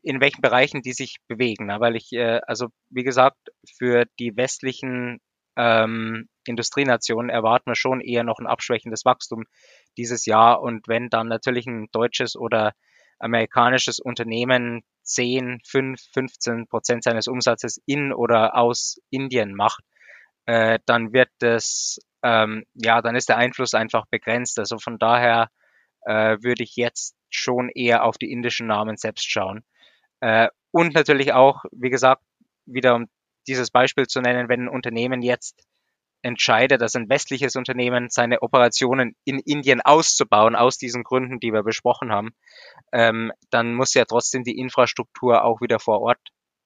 in 0.03 0.21
welchen 0.21 0.41
Bereichen 0.41 0.83
die 0.83 0.93
sich 0.93 1.17
bewegen, 1.29 1.67
ne? 1.67 1.81
weil 1.81 1.97
ich, 1.97 2.13
äh, 2.13 2.41
also 2.47 2.69
wie 2.91 3.05
gesagt, 3.05 3.39
für 3.77 4.07
die 4.19 4.37
westlichen 4.37 5.21
ähm, 5.57 6.29
Industrienationen 6.47 7.31
erwarten 7.31 7.71
wir 7.71 7.77
schon 7.77 8.01
eher 8.01 8.25
noch 8.25 8.39
ein 8.39 8.47
abschwächendes 8.47 9.05
Wachstum 9.05 9.45
dieses 9.97 10.27
Jahr. 10.27 10.61
Und 10.61 10.89
wenn 10.89 11.09
dann 11.09 11.29
natürlich 11.29 11.67
ein 11.67 11.89
deutsches 11.93 12.37
oder 12.37 12.73
amerikanisches 13.19 13.99
Unternehmen 13.99 14.83
10, 15.03 15.61
5, 15.65 16.01
15 16.13 16.67
Prozent 16.67 17.05
seines 17.05 17.29
Umsatzes 17.29 17.81
in 17.87 18.13
oder 18.13 18.57
aus 18.57 18.99
Indien 19.11 19.55
macht, 19.55 19.83
äh, 20.47 20.79
dann 20.87 21.13
wird 21.13 21.31
das, 21.39 21.99
ähm, 22.23 22.65
ja, 22.75 23.01
dann 23.03 23.17
ist 23.17 23.29
der 23.29 23.39
Einfluss 23.39 23.75
einfach 23.75 24.07
begrenzt. 24.11 24.59
Also 24.59 24.79
von 24.79 24.99
daher 24.99 25.49
äh, 26.03 26.37
würde 26.43 26.63
ich 26.63 26.77
jetzt 26.77 27.17
schon 27.31 27.69
eher 27.71 28.05
auf 28.05 28.19
die 28.19 28.31
indischen 28.31 28.67
Namen 28.67 28.97
selbst 28.97 29.31
schauen. 29.31 29.65
Äh, 30.21 30.49
und 30.71 30.95
natürlich 30.95 31.33
auch, 31.33 31.65
wie 31.73 31.91
gesagt, 31.91 32.23
wieder 32.67 32.95
um 32.95 33.07
dieses 33.49 33.71
Beispiel 33.71 34.07
zu 34.07 34.21
nennen, 34.21 34.49
wenn 34.49 34.63
ein 34.63 34.69
Unternehmen 34.69 35.23
jetzt 35.23 35.65
entscheidet, 36.23 36.81
dass 36.81 36.97
ein 36.97 37.09
westliches 37.09 37.57
Unternehmen 37.57 38.09
seine 38.11 38.43
Operationen 38.43 39.15
in 39.25 39.39
Indien 39.39 39.81
auszubauen, 39.81 40.57
aus 40.57 40.79
diesen 40.79 41.05
Gründen, 41.05 41.41
die 41.41 41.53
wir 41.53 41.63
besprochen 41.63 42.11
haben, 42.11 42.31
ähm, 42.93 43.33
dann 43.51 43.75
muss 43.75 43.95
ja 43.95 44.05
trotzdem 44.05 44.43
die 44.43 44.59
Infrastruktur 44.59 45.45
auch 45.45 45.61
wieder 45.61 45.79
vor 45.79 46.01
Ort 46.01 46.19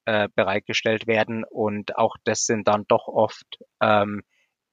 äh, 0.05 0.29
bereitgestellt 0.35 1.07
werden. 1.07 1.43
Und 1.43 1.97
auch 1.97 2.15
das 2.23 2.45
sind 2.45 2.67
dann 2.67 2.85
doch 2.87 3.07
oft 3.07 3.45
ähm, 3.81 4.23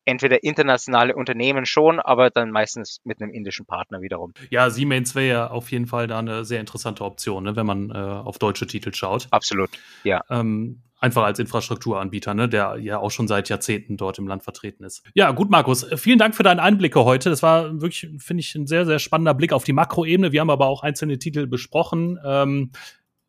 entweder 0.08 0.42
internationale 0.42 1.14
Unternehmen 1.14 1.66
schon, 1.66 2.00
aber 2.00 2.30
dann 2.30 2.50
meistens 2.50 3.00
mit 3.04 3.20
einem 3.20 3.30
indischen 3.30 3.66
Partner 3.66 4.00
wiederum. 4.00 4.32
Ja, 4.48 4.70
Siemens 4.70 5.14
wäre 5.14 5.28
ja 5.28 5.50
auf 5.50 5.70
jeden 5.70 5.86
Fall 5.86 6.06
da 6.06 6.18
eine 6.18 6.46
sehr 6.46 6.60
interessante 6.60 7.04
Option, 7.04 7.44
ne, 7.44 7.56
wenn 7.56 7.66
man 7.66 7.90
äh, 7.90 7.94
auf 7.94 8.38
deutsche 8.38 8.66
Titel 8.66 8.94
schaut. 8.94 9.28
Absolut, 9.30 9.68
ja. 10.04 10.22
Ähm, 10.30 10.82
einfach 10.98 11.24
als 11.24 11.38
Infrastrukturanbieter, 11.38 12.34
ne, 12.34 12.48
der 12.48 12.76
ja 12.80 12.98
auch 12.98 13.10
schon 13.10 13.28
seit 13.28 13.48
Jahrzehnten 13.48 13.96
dort 13.96 14.18
im 14.18 14.26
Land 14.26 14.42
vertreten 14.42 14.84
ist. 14.84 15.02
Ja, 15.14 15.30
gut, 15.30 15.50
Markus, 15.50 15.86
vielen 15.96 16.18
Dank 16.18 16.34
für 16.34 16.42
deine 16.42 16.62
Einblicke 16.62 17.04
heute. 17.04 17.30
Das 17.30 17.42
war 17.42 17.80
wirklich, 17.80 18.10
finde 18.18 18.40
ich, 18.40 18.54
ein 18.54 18.66
sehr, 18.66 18.84
sehr 18.84 18.98
spannender 18.98 19.34
Blick 19.34 19.52
auf 19.52 19.64
die 19.64 19.72
Makroebene. 19.72 20.32
Wir 20.32 20.40
haben 20.40 20.50
aber 20.50 20.66
auch 20.66 20.82
einzelne 20.82 21.18
Titel 21.18 21.46
besprochen. 21.46 22.18
Ähm, 22.24 22.72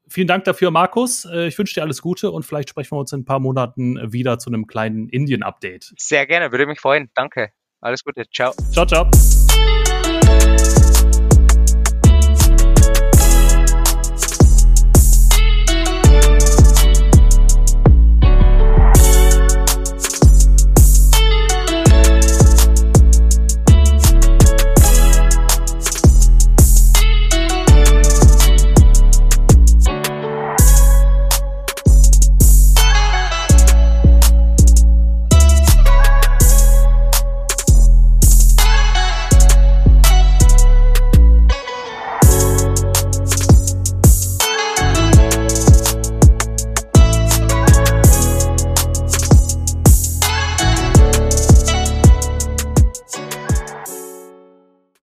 vielen 0.08 0.28
Dank 0.28 0.44
dafür, 0.46 0.72
Markus. 0.72 1.26
Äh, 1.26 1.48
ich 1.48 1.58
wünsche 1.58 1.76
dir 1.76 1.84
alles 1.84 2.02
Gute 2.02 2.32
und 2.32 2.44
vielleicht 2.44 2.70
sprechen 2.70 2.96
wir 2.96 3.00
uns 3.00 3.14
in 3.14 3.22
ein 3.22 3.26
paar 3.26 3.40
Monaten 3.40 4.12
wieder 4.12 4.40
zu 4.40 4.50
einem 4.50 4.68
kleinen 4.68 5.10
Indien-Update. 5.10 5.94
Sehr 5.98 6.26
gerne, 6.26 6.52
würde 6.52 6.66
mich 6.66 6.80
freuen. 6.80 7.10
Danke. 7.14 7.52
Alles 7.82 8.04
Gute. 8.04 8.26
Ciao. 8.30 8.54
Ciao, 8.74 8.86
ciao. 8.86 9.10